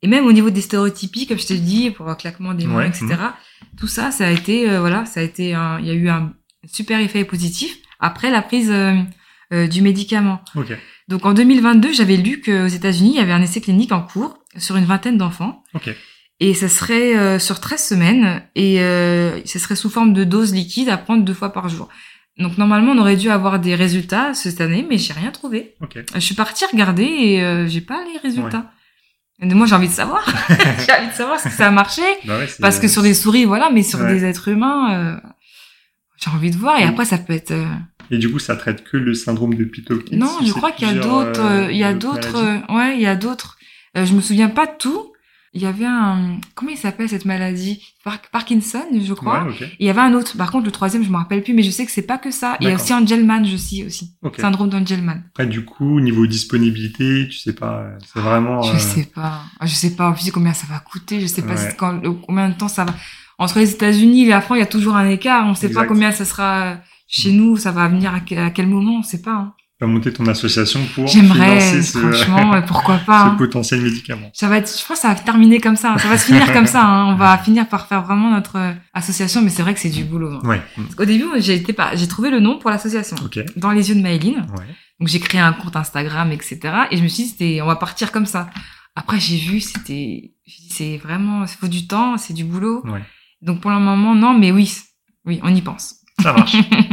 Et 0.00 0.08
même 0.08 0.24
au 0.24 0.32
niveau 0.32 0.48
des 0.48 0.62
stéréotypies, 0.62 1.26
comme 1.26 1.38
je 1.38 1.48
te 1.48 1.52
dis, 1.52 1.90
pour 1.90 2.08
un 2.08 2.14
claquement 2.14 2.54
des 2.54 2.64
mains, 2.64 2.78
Ouais, 2.78 2.88
etc. 2.88 3.08
Tout 3.78 3.86
ça, 3.86 4.10
ça 4.10 4.26
a 4.26 4.30
été, 4.30 4.70
euh, 4.70 4.80
voilà, 4.80 5.04
ça 5.04 5.20
a 5.20 5.22
été, 5.22 5.52
un, 5.52 5.78
il 5.80 5.86
y 5.86 5.90
a 5.90 5.94
eu 5.94 6.08
un 6.08 6.32
super 6.64 6.98
effet 7.00 7.26
positif 7.26 7.76
après 7.98 8.30
la 8.30 8.40
prise 8.40 8.72
du 9.52 9.82
médicament. 9.82 10.40
Ok. 10.54 10.72
Donc 11.08 11.26
en 11.26 11.34
2022, 11.34 11.92
j'avais 11.92 12.16
lu 12.16 12.40
qu'aux 12.40 12.68
États-Unis, 12.68 13.10
il 13.10 13.16
y 13.16 13.20
avait 13.20 13.32
un 13.32 13.42
essai 13.42 13.60
clinique 13.60 13.92
en 13.92 14.00
cours 14.00 14.38
sur 14.56 14.76
une 14.76 14.86
vingtaine 14.86 15.18
d'enfants. 15.18 15.62
Ok. 15.74 15.94
Et 16.42 16.54
ça 16.54 16.68
serait 16.68 17.16
euh, 17.18 17.38
sur 17.38 17.60
13 17.60 17.84
semaines 17.84 18.42
et 18.54 18.80
euh, 18.80 19.44
ce 19.44 19.58
serait 19.58 19.76
sous 19.76 19.90
forme 19.90 20.14
de 20.14 20.24
doses 20.24 20.54
liquides 20.54 20.88
à 20.88 20.96
prendre 20.96 21.22
deux 21.22 21.34
fois 21.34 21.52
par 21.52 21.68
jour. 21.68 21.88
Donc 22.38 22.56
normalement, 22.56 22.92
on 22.92 22.98
aurait 22.98 23.16
dû 23.16 23.28
avoir 23.28 23.58
des 23.58 23.74
résultats 23.74 24.32
cette 24.32 24.62
année, 24.62 24.86
mais 24.88 24.96
j'ai 24.96 25.12
rien 25.12 25.30
trouvé. 25.30 25.74
Ok. 25.82 25.98
Je 26.14 26.18
suis 26.20 26.34
partie 26.34 26.64
regarder 26.64 27.04
et 27.04 27.42
euh, 27.44 27.66
j'ai 27.68 27.82
pas 27.82 28.00
les 28.10 28.18
résultats. 28.18 28.70
Et 29.42 29.46
moi, 29.54 29.66
j'ai 29.66 29.74
envie 29.74 29.88
de 29.88 29.92
savoir. 29.92 30.24
j'ai 30.48 30.92
envie 30.92 31.08
de 31.08 31.12
savoir 31.14 31.38
si 31.40 31.50
ça 31.50 31.66
a 31.68 31.70
marché. 31.70 32.02
Bah 32.24 32.38
ouais, 32.38 32.46
Parce 32.60 32.78
que 32.78 32.88
sur 32.88 33.02
des 33.02 33.12
souris, 33.14 33.44
voilà, 33.44 33.68
mais 33.70 33.82
sur 33.82 33.98
Ouais. 34.00 34.14
des 34.14 34.24
êtres 34.24 34.48
humains, 34.48 34.94
euh, 34.94 35.16
j'ai 36.16 36.30
envie 36.30 36.50
de 36.50 36.56
voir. 36.56 36.78
Et 36.78 36.84
après, 36.84 37.04
ça 37.04 37.18
peut 37.18 37.32
être. 37.34 37.50
euh, 37.50 37.66
Et 38.10 38.16
du 38.18 38.30
coup, 38.30 38.38
ça 38.38 38.56
traite 38.56 38.84
que 38.84 38.96
le 38.96 39.12
syndrome 39.14 39.54
de 39.54 39.64
Pitt-Hopkins 39.64 40.16
Non, 40.16 40.38
je 40.44 40.52
crois 40.52 40.72
qu'il 40.72 40.88
y 40.88 40.90
a 40.90 40.94
d'autres. 40.94 41.40
euh, 41.40 41.66
euh, 41.66 41.72
Il 41.72 41.76
y 41.78 41.84
a 41.84 41.92
d'autres. 41.94 42.36
euh, 42.36 42.74
ouais, 42.74 42.96
il 42.96 43.02
y 43.02 43.06
a 43.06 43.16
d'autres. 43.16 43.58
Euh, 43.98 44.04
je 44.06 44.14
me 44.14 44.20
souviens 44.22 44.48
pas 44.48 44.64
de 44.66 44.72
tout. 44.78 45.09
Il 45.52 45.60
y 45.62 45.66
avait 45.66 45.84
un. 45.86 46.38
Comment 46.54 46.70
il 46.70 46.76
s'appelle 46.78 47.08
cette 47.08 47.24
maladie? 47.24 47.82
Par- 48.04 48.20
Parkinson, 48.30 48.84
je 49.02 49.12
crois. 49.14 49.42
Ouais, 49.44 49.50
ok. 49.50 49.62
Et 49.62 49.68
il 49.80 49.86
y 49.86 49.90
avait 49.90 50.00
un 50.00 50.14
autre. 50.14 50.36
Par 50.36 50.52
contre, 50.52 50.64
le 50.66 50.70
troisième, 50.70 51.02
je 51.02 51.10
me 51.10 51.16
rappelle 51.16 51.42
plus, 51.42 51.54
mais 51.54 51.64
je 51.64 51.70
sais 51.72 51.84
que 51.84 51.90
c'est 51.90 52.02
pas 52.06 52.18
que 52.18 52.30
ça. 52.30 52.56
Il 52.60 52.68
y 52.68 52.70
a 52.70 52.74
aussi 52.76 52.94
Angelman, 52.94 53.44
je 53.44 53.56
sais 53.56 53.84
aussi. 53.84 54.12
Ok. 54.22 54.38
Syndrome 54.40 54.68
d'Angelman. 54.68 55.24
Après, 55.30 55.46
du 55.46 55.64
coup, 55.64 55.98
niveau 56.00 56.26
disponibilité, 56.28 57.26
tu 57.28 57.36
sais 57.38 57.52
pas, 57.52 57.84
c'est 58.12 58.20
vraiment. 58.20 58.62
Je 58.62 58.74
euh, 58.74 58.78
sais 58.78 59.04
pas. 59.12 59.40
Ah, 59.58 59.66
Je 59.66 59.74
sais 59.74 59.96
pas 59.96 60.10
en 60.10 60.12
plus 60.12 60.30
combien 60.30 60.52
ça 60.54 60.66
va 60.68 60.78
coûter. 60.78 61.20
Je 61.20 61.26
sais 61.26 61.42
pas 61.42 61.54
Ouais. 61.54 61.74
quand, 61.76 62.00
combien 62.26 62.48
de 62.48 62.54
temps 62.54 62.68
ça 62.68 62.84
va. 62.84 62.94
Entre 63.38 63.58
les 63.58 63.72
États-Unis 63.72 64.26
et 64.26 64.28
la 64.28 64.40
France, 64.42 64.58
il 64.58 64.60
y 64.60 64.62
a 64.62 64.66
toujours 64.66 64.94
un 64.96 65.08
écart. 65.08 65.46
On 65.46 65.54
sait 65.56 65.66
Exact. 65.66 65.80
pas 65.82 65.86
combien 65.88 66.12
ça 66.12 66.24
sera 66.24 66.76
chez 67.08 67.32
nous. 67.32 67.56
Ça 67.56 67.72
va 67.72 67.88
venir 67.88 68.14
à 68.14 68.20
quel, 68.20 68.38
à 68.38 68.50
quel 68.50 68.68
moment. 68.68 68.98
On 68.98 69.02
sait 69.02 69.20
pas. 69.22 69.32
hein. 69.34 69.54
Vas 69.80 69.86
monter 69.86 70.12
ton 70.12 70.26
association 70.26 70.80
pour 70.94 71.06
J'aimerais, 71.06 71.58
financer 71.58 71.82
ce, 71.82 71.98
franchement, 71.98 72.62
pourquoi 72.66 72.96
pas. 73.06 73.24
ce 73.24 73.26
hein. 73.30 73.34
potentiel 73.38 73.80
médicament. 73.80 74.30
Ça 74.34 74.46
va 74.48 74.58
être, 74.58 74.68
je 74.70 74.84
pense, 74.86 74.98
que 74.98 75.02
ça 75.02 75.08
va 75.08 75.14
terminer 75.14 75.58
comme 75.58 75.76
ça. 75.76 75.92
hein. 75.92 75.98
Ça 75.98 76.08
va 76.08 76.18
se 76.18 76.26
finir 76.26 76.52
comme 76.52 76.66
ça. 76.66 76.84
hein. 76.84 77.06
On 77.06 77.14
va 77.16 77.38
finir 77.44 77.66
par 77.66 77.86
faire 77.86 78.02
vraiment 78.02 78.30
notre 78.30 78.56
euh, 78.56 78.72
association, 78.92 79.40
mais 79.40 79.48
c'est 79.48 79.62
vrai 79.62 79.72
que 79.72 79.80
c'est 79.80 79.88
du 79.88 80.04
boulot. 80.04 80.32
hein. 80.34 80.40
Ouais. 80.46 80.60
Au 80.98 81.04
début, 81.06 81.24
j'ai 81.38 81.54
été 81.54 81.72
pas, 81.72 81.96
j'ai 81.96 82.06
trouvé 82.08 82.28
le 82.30 82.40
nom 82.40 82.58
pour 82.58 82.68
l'association. 82.68 83.16
Ok. 83.24 83.38
Dans 83.56 83.70
les 83.70 83.88
yeux 83.88 83.94
de 83.94 84.02
Maëline. 84.02 84.44
Ouais. 84.58 84.66
Donc 84.98 85.08
j'ai 85.08 85.18
créé 85.18 85.40
un 85.40 85.54
compte 85.54 85.76
Instagram, 85.76 86.30
etc. 86.30 86.58
Et 86.90 86.98
je 86.98 87.02
me 87.02 87.08
suis 87.08 87.22
dit, 87.24 87.30
c'était, 87.30 87.60
on 87.62 87.66
va 87.66 87.76
partir 87.76 88.12
comme 88.12 88.26
ça. 88.26 88.50
Après, 88.96 89.18
j'ai 89.18 89.38
vu, 89.38 89.60
c'était, 89.60 90.32
c'est 90.68 90.98
vraiment, 90.98 91.44
il 91.44 91.48
faut 91.48 91.68
du 91.68 91.86
temps, 91.86 92.18
c'est 92.18 92.34
du 92.34 92.44
boulot. 92.44 92.82
Ouais. 92.84 93.00
Donc 93.40 93.60
pour 93.62 93.70
le 93.70 93.78
moment, 93.78 94.14
non, 94.14 94.38
mais 94.38 94.52
oui, 94.52 94.70
oui, 95.24 95.40
on 95.42 95.54
y 95.54 95.62
pense. 95.62 95.94
Ça 96.20 96.34
marche. 96.34 96.54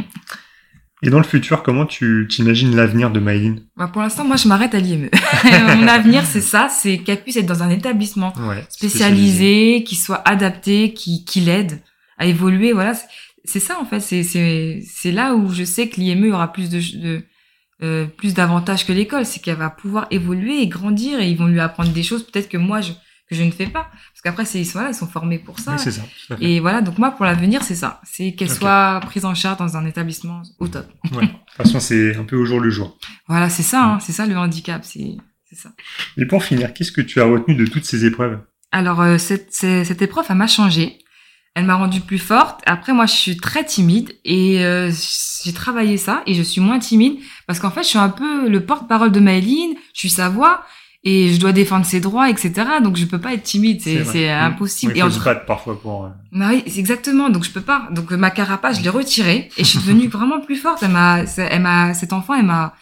Et 1.03 1.09
dans 1.11 1.17
le 1.19 1.23
futur, 1.23 1.61
comment 1.61 1.85
tu 1.85 2.27
t'imagines 2.29 2.75
l'avenir 2.75 3.11
de 3.11 3.19
Maïline? 3.19 3.61
Bah, 3.75 3.87
pour 3.87 4.01
l'instant, 4.01 4.25
moi, 4.25 4.35
je 4.35 4.47
m'arrête 4.47 4.73
à 4.73 4.79
l'IME. 4.79 5.09
Mon 5.77 5.87
avenir, 5.87 6.25
c'est 6.25 6.41
ça, 6.41 6.69
c'est 6.69 6.97
qu'elle 6.97 7.21
puisse 7.21 7.37
être 7.37 7.45
dans 7.45 7.61
un 7.61 7.69
établissement 7.69 8.33
Ouais. 8.47 8.63
spécialisé, 8.69 9.83
qui 9.85 9.95
soit 9.95 10.27
adapté, 10.27 10.93
qui, 10.93 11.23
qui 11.23 11.39
l'aide 11.41 11.81
à 12.17 12.25
évoluer. 12.25 12.73
Voilà, 12.73 12.93
c'est- 13.45 13.59
ça 13.59 13.79
en 13.79 13.85
fait. 13.85 13.99
C'est 13.99 14.23
c'est 14.23 14.81
c'est 14.85 15.11
là 15.11 15.35
où 15.35 15.53
je 15.53 15.63
sais 15.63 15.87
que 15.87 15.99
l'IME 16.01 16.31
aura 16.33 16.51
plus 16.51 16.69
de, 16.69 16.79
de 16.99 17.21
euh, 17.83 18.05
plus 18.07 18.33
d'avantages 18.33 18.85
que 18.87 18.91
l'école, 18.91 19.25
c'est 19.25 19.39
qu'elle 19.39 19.57
va 19.57 19.69
pouvoir 19.69 20.07
évoluer 20.09 20.61
et 20.63 20.67
grandir 20.67 21.19
et 21.19 21.29
ils 21.29 21.37
vont 21.37 21.45
lui 21.45 21.59
apprendre 21.59 21.91
des 21.91 22.01
choses 22.03 22.23
peut-être 22.25 22.49
que 22.49 22.57
moi 22.57 22.81
je 22.81 22.91
que 23.29 23.35
je 23.35 23.43
ne 23.43 23.51
fais 23.51 23.67
pas 23.67 23.89
parce 24.13 24.21
qu'après 24.23 24.45
c'est 24.45 24.63
voilà 24.63 24.89
ils 24.89 24.93
sont 24.95 25.07
formés 25.07 25.37
pour 25.39 25.59
ça. 25.59 25.75
Oui, 25.85 25.91
ça. 25.91 26.01
et 26.39 26.59
voilà 26.59 26.81
donc 26.81 26.97
moi 26.97 27.11
pour 27.11 27.25
l'avenir 27.25 27.61
c'est 27.63 27.75
ça, 27.75 27.99
c'est 28.03 28.33
qu'elle 28.33 28.51
Ok. 28.51 28.57
soit 28.57 28.99
prise 29.03 29.25
en 29.25 29.35
charge 29.35 29.57
dans 29.57 29.75
un 29.77 29.85
établissement 29.85 30.41
au 30.59 30.67
top. 30.67 30.87
Ouais. 31.13 31.23
De 31.23 31.27
toute 31.27 31.55
façon, 31.57 31.79
c'est 31.79 32.15
un 32.15 32.23
peu 32.23 32.35
au 32.37 32.45
jour 32.45 32.59
le 32.59 32.69
jour. 32.69 32.97
Voilà 33.27 33.49
c'est 33.49 33.63
ça, 33.63 33.83
hein, 33.83 33.99
c'est 33.99 34.13
ça 34.13 34.25
le 34.25 34.37
handicap, 34.37 34.83
c'est 34.85 35.17
c'est 35.49 35.55
ça. 35.55 35.69
Et 36.17 36.25
pour 36.25 36.43
finir, 36.43 36.73
qu'est-ce 36.73 36.91
que 36.91 37.01
tu 37.01 37.21
as 37.21 37.25
retenu 37.25 37.55
de 37.55 37.65
toutes 37.65 37.85
ces 37.85 38.05
épreuves? 38.05 38.39
Alors 38.71 39.01
euh, 39.01 39.17
cette, 39.17 39.53
cette, 39.53 39.85
cette 39.85 40.01
épreuve, 40.01 40.25
elle 40.29 40.35
m'a 40.35 40.47
changé. 40.47 40.99
Elle 41.55 41.65
m'a 41.65 41.73
rendue 41.75 42.01
plus 42.01 42.19
forte. 42.19 42.61
Après, 42.67 42.93
moi, 42.93 43.07
je 43.07 43.13
suis 43.13 43.37
très 43.37 43.63
timide 43.65 44.11
et 44.23 44.63
euh, 44.63 44.91
j'ai 45.43 45.53
travaillé 45.53 45.97
ça 45.97 46.21
et 46.27 46.35
je 46.35 46.43
suis 46.43 46.61
moins 46.61 46.77
timide 46.77 47.17
parce 47.47 47.59
qu'en 47.59 47.71
fait, 47.71 47.81
je 47.81 47.87
suis 47.87 47.97
un 47.97 48.09
peu 48.09 48.47
le 48.47 48.63
porte-parole 48.63 49.11
de 49.11 49.19
Maëline. 49.19 49.73
Je 49.95 49.99
suis 50.01 50.09
sa 50.11 50.29
voix 50.29 50.63
et 51.03 51.31
je 51.33 51.39
dois 51.39 51.51
défendre 51.53 51.85
ses 51.85 51.99
droits, 51.99 52.29
etc. 52.29 52.51
Donc, 52.83 52.97
je 52.97 53.05
peux 53.05 53.19
pas 53.19 53.33
être 53.33 53.43
timide. 53.43 53.81
C'est 53.81 54.29
impossible. 54.29 54.91
Ouais, 54.93 54.99
et 54.99 55.03
entre- 55.03 55.13
se 55.19 55.23
battre 55.23 55.45
parfois 55.45 55.79
pour. 55.79 56.05
euh, 56.05 56.09
bah 56.31 56.47
oui, 56.51 56.63
c'est 56.67 56.79
exactement. 56.79 57.29
Donc 57.29 57.43
je 57.43 57.51
peux 57.51 57.61
pas. 57.61 57.87
Donc 57.91 58.11
ma 58.11 58.29
carapace, 58.31 58.79
je 58.79 58.83
l'ai 58.83 58.89
retirée 58.89 59.49
et 59.57 59.63
je 59.63 59.69
suis 59.69 59.79
devenue 59.85 60.07
vraiment 60.07 60.39
plus 60.41 60.55
forte. 60.57 60.83
Elle 60.83 60.91
m'a, 60.91 61.19
elle 61.37 61.61
m'a, 61.61 61.93
cet 61.93 62.13
enfant, 62.13 62.33
elle 62.35 62.45
m'a, 62.45 62.73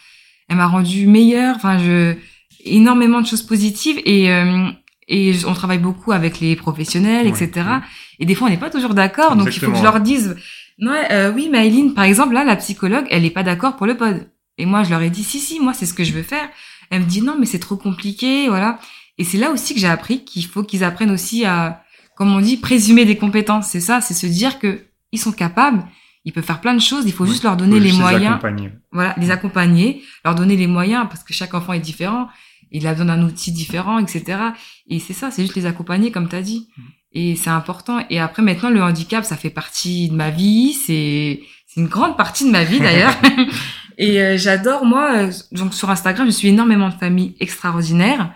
elle 0.50 0.58
m'a 0.58 0.68
rendue 0.68 1.08
meilleure. 1.08 1.56
Enfin, 1.58 1.78
je, 1.78 2.16
énormément 2.64 3.22
de 3.22 3.28
choses 3.28 3.44
positives 3.44 4.00
et 4.06 4.32
euh, 4.32 4.70
et 5.08 5.34
on 5.46 5.54
travaille 5.54 5.78
beaucoup 5.78 6.12
avec 6.14 6.40
les 6.40 6.56
professionnels, 6.56 7.28
Ouais, 7.28 7.44
etc. 7.44 7.68
ouais. 7.70 7.80
Et 8.20 8.26
des 8.26 8.34
fois, 8.34 8.48
on 8.48 8.50
n'est 8.50 8.58
pas 8.58 8.72
toujours 8.72 8.96
d'accord. 8.96 9.36
Donc 9.36 9.50
il 9.56 9.60
faut 9.60 9.72
que 9.72 9.78
je 9.78 9.84
leur 9.84 10.00
dise, 10.00 10.36
non, 10.80 10.94
euh, 11.12 11.32
oui, 11.32 11.48
Maëline, 11.52 11.94
par 11.94 12.06
exemple, 12.06 12.34
là, 12.34 12.44
la 12.44 12.56
psychologue, 12.56 13.06
elle 13.12 13.24
est 13.24 13.30
pas 13.30 13.44
d'accord 13.44 13.76
pour 13.76 13.86
le 13.86 13.96
pod. 13.98 14.28
Et 14.58 14.66
moi, 14.66 14.84
je 14.84 14.90
leur 14.90 15.02
ai 15.04 15.10
dit, 15.12 15.24
si, 15.24 15.40
si, 15.40 15.60
moi, 15.60 15.74
c'est 15.76 15.86
ce 15.86 15.94
que 15.94 16.04
je 16.04 16.12
veux 16.14 16.24
faire. 16.24 16.48
Elle 16.90 17.02
me 17.02 17.06
dit, 17.06 17.22
non, 17.22 17.36
mais 17.40 17.46
c'est 17.46 17.60
trop 17.60 17.78
compliqué, 17.78 18.48
voilà. 18.48 18.80
Et 19.18 19.24
c'est 19.24 19.38
là 19.38 19.52
aussi 19.52 19.74
que 19.74 19.80
j'ai 19.80 19.88
appris 19.88 20.24
qu'il 20.24 20.46
faut 20.46 20.64
qu'ils 20.64 20.84
apprennent 20.84 21.12
aussi 21.12 21.46
à, 21.46 21.84
comme 22.16 22.34
on 22.36 22.42
dit, 22.42 22.58
présumer 22.58 23.06
des 23.06 23.18
compétences. 23.18 23.68
C'est 23.68 23.82
ça, 23.82 24.02
c'est 24.02 24.14
se 24.14 24.28
dire 24.28 24.60
que 24.60 24.86
ils 25.12 25.20
sont 25.20 25.32
capables, 25.32 25.86
ils 26.26 26.34
peuvent 26.34 26.44
faire 26.44 26.62
plein 26.62 26.74
de 26.74 26.82
choses, 26.82 27.06
il 27.06 27.14
faut 27.14 27.26
juste 27.26 27.44
leur 27.44 27.56
donner 27.56 27.80
les 27.80 27.94
moyens, 27.94 28.34
accompagner. 28.34 28.72
voilà, 28.92 29.16
les 29.18 29.32
accompagner, 29.32 30.02
leur 30.26 30.36
donner 30.36 30.58
les 30.58 30.68
moyens 30.68 31.06
parce 31.08 31.24
que 31.24 31.34
chaque 31.34 31.54
enfant 31.54 31.74
est 31.74 31.80
différent, 31.80 32.28
il 32.72 32.86
a 32.88 32.92
besoin 32.92 33.06
d'un 33.06 33.24
outil 33.24 33.52
différent, 33.52 34.00
etc. 34.00 34.40
Et 34.88 35.00
c'est 35.00 35.14
ça, 35.14 35.32
c'est 35.32 35.44
juste 35.44 35.56
les 35.56 35.66
accompagner 35.66 36.12
comme 36.12 36.28
tu 36.28 36.36
as 36.36 36.42
dit. 36.42 36.68
Mm. 36.76 36.82
Et 37.18 37.36
c'est 37.38 37.50
important. 37.50 38.06
Et 38.10 38.20
après, 38.20 38.42
maintenant, 38.42 38.70
le 38.70 38.84
handicap, 38.84 39.24
ça 39.24 39.38
fait 39.38 39.50
partie 39.50 40.10
de 40.10 40.16
ma 40.16 40.32
vie, 40.32 40.74
c'est 40.74 41.42
c'est 41.76 41.82
une 41.82 41.88
grande 41.88 42.16
partie 42.16 42.46
de 42.46 42.52
ma 42.52 42.64
vie 42.64 42.80
d'ailleurs. 42.80 43.14
et 43.98 44.22
euh, 44.22 44.38
j'adore, 44.38 44.86
moi, 44.86 45.12
euh, 45.14 45.32
donc 45.52 45.74
sur 45.74 45.90
Instagram, 45.90 46.26
je 46.26 46.32
suis 46.32 46.48
énormément 46.48 46.88
de 46.88 46.94
familles 46.94 47.36
extraordinaires. 47.42 48.32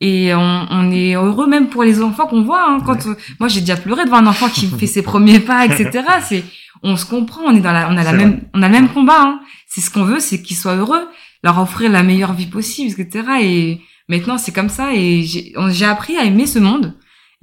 Et 0.00 0.32
on, 0.34 0.66
on 0.70 0.92
est 0.92 1.14
heureux 1.14 1.48
même 1.48 1.68
pour 1.68 1.82
les 1.82 2.02
enfants 2.02 2.26
qu'on 2.26 2.42
voit. 2.42 2.70
Hein, 2.70 2.80
quand 2.84 3.06
euh, 3.06 3.16
moi 3.40 3.48
j'ai 3.48 3.60
déjà 3.60 3.76
pleuré 3.76 4.04
devant 4.04 4.18
un 4.18 4.26
enfant 4.26 4.48
qui 4.48 4.68
fait 4.68 4.86
ses 4.86 5.02
premiers 5.12 5.40
pas, 5.40 5.64
etc. 5.64 6.04
C'est, 6.22 6.44
on 6.82 6.96
se 6.96 7.04
comprend, 7.06 7.42
on 7.44 7.56
est 7.56 7.60
dans 7.60 7.72
la, 7.72 7.88
on 7.90 7.96
a 7.96 8.04
la 8.04 8.12
même, 8.12 8.42
on 8.54 8.62
a 8.62 8.68
le 8.68 8.72
même 8.72 8.88
combat. 8.88 9.22
Hein. 9.22 9.40
C'est 9.66 9.80
ce 9.80 9.90
qu'on 9.90 10.04
veut, 10.04 10.20
c'est 10.20 10.40
qu'ils 10.42 10.56
soient 10.56 10.76
heureux, 10.76 11.08
leur 11.42 11.58
offrir 11.58 11.90
la 11.90 12.02
meilleure 12.04 12.32
vie 12.32 12.46
possible, 12.46 12.92
etc. 12.92 13.24
Et 13.40 13.80
maintenant 14.08 14.38
c'est 14.38 14.52
comme 14.52 14.68
ça. 14.68 14.94
Et 14.94 15.24
j'ai 15.24 15.84
appris 15.84 16.16
à 16.16 16.24
aimer 16.24 16.46
ce 16.46 16.60
monde. 16.60 16.94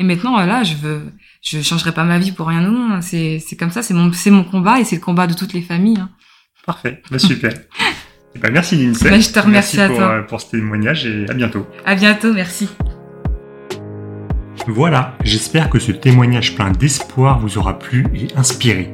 Et 0.01 0.03
maintenant 0.03 0.39
euh, 0.39 0.47
là, 0.47 0.63
je 0.63 0.73
veux, 0.75 1.03
je 1.43 1.61
changerai 1.61 1.91
pas 1.91 2.03
ma 2.03 2.17
vie 2.17 2.31
pour 2.31 2.47
rien 2.47 2.67
au 2.67 2.71
monde. 2.71 2.91
hein. 2.93 3.01
C'est, 3.01 3.37
c'est 3.45 3.55
comme 3.55 3.69
ça, 3.69 3.83
c'est 3.83 3.93
mon, 3.93 4.11
c'est 4.11 4.31
mon 4.31 4.43
combat 4.43 4.79
et 4.79 4.83
c'est 4.83 4.95
le 4.95 5.01
combat 5.01 5.27
de 5.27 5.33
toutes 5.35 5.53
les 5.53 5.61
familles. 5.61 5.99
Hein. 5.99 6.09
Parfait. 6.65 7.01
Bah, 7.11 7.19
super. 7.19 7.53
Eh 8.33 8.39
ben, 8.39 8.49
merci 8.53 8.77
Lindsay. 8.77 9.09
Bah, 9.09 9.19
je 9.19 9.29
te 9.29 9.39
remercie 9.39 9.75
Merci 9.75 9.79
à 9.81 9.87
pour, 9.89 9.97
toi. 9.97 10.15
euh, 10.15 10.21
pour 10.23 10.39
ce 10.39 10.51
témoignage 10.51 11.05
et 11.05 11.25
à 11.29 11.33
bientôt. 11.33 11.67
À 11.85 11.95
bientôt, 11.95 12.31
merci. 12.33 12.69
Voilà, 14.67 15.17
j'espère 15.25 15.69
que 15.69 15.79
ce 15.79 15.91
témoignage 15.91 16.55
plein 16.55 16.71
d'espoir 16.71 17.39
vous 17.39 17.57
aura 17.57 17.77
plu 17.77 18.05
et 18.15 18.27
inspiré. 18.37 18.93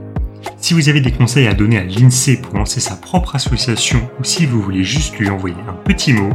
Si 0.58 0.74
vous 0.74 0.90
avez 0.90 1.02
des 1.02 1.12
conseils 1.12 1.46
à 1.48 1.54
donner 1.54 1.78
à 1.78 1.84
l'INSEE 1.84 2.38
pour 2.42 2.56
lancer 2.58 2.80
sa 2.80 2.96
propre 2.96 3.36
association 3.36 4.10
ou 4.20 4.24
si 4.24 4.46
vous 4.48 4.60
voulez 4.62 4.84
juste 4.84 5.18
lui 5.20 5.30
envoyer 5.30 5.56
un 5.68 5.74
petit 5.74 6.14
mot, 6.14 6.32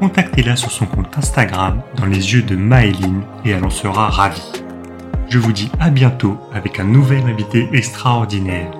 contactez-la 0.00 0.56
sur 0.56 0.70
son 0.70 0.86
compte 0.86 1.16
Instagram 1.16 1.82
dans 1.96 2.06
les 2.06 2.34
yeux 2.34 2.42
de 2.42 2.56
Maëline 2.56 3.22
et 3.44 3.50
elle 3.50 3.64
en 3.64 3.70
sera 3.70 4.08
ravie. 4.08 4.52
Je 5.28 5.38
vous 5.38 5.52
dis 5.52 5.70
à 5.80 5.90
bientôt 5.90 6.38
avec 6.52 6.80
un 6.80 6.84
nouvel 6.84 7.24
invité 7.26 7.68
extraordinaire. 7.72 8.70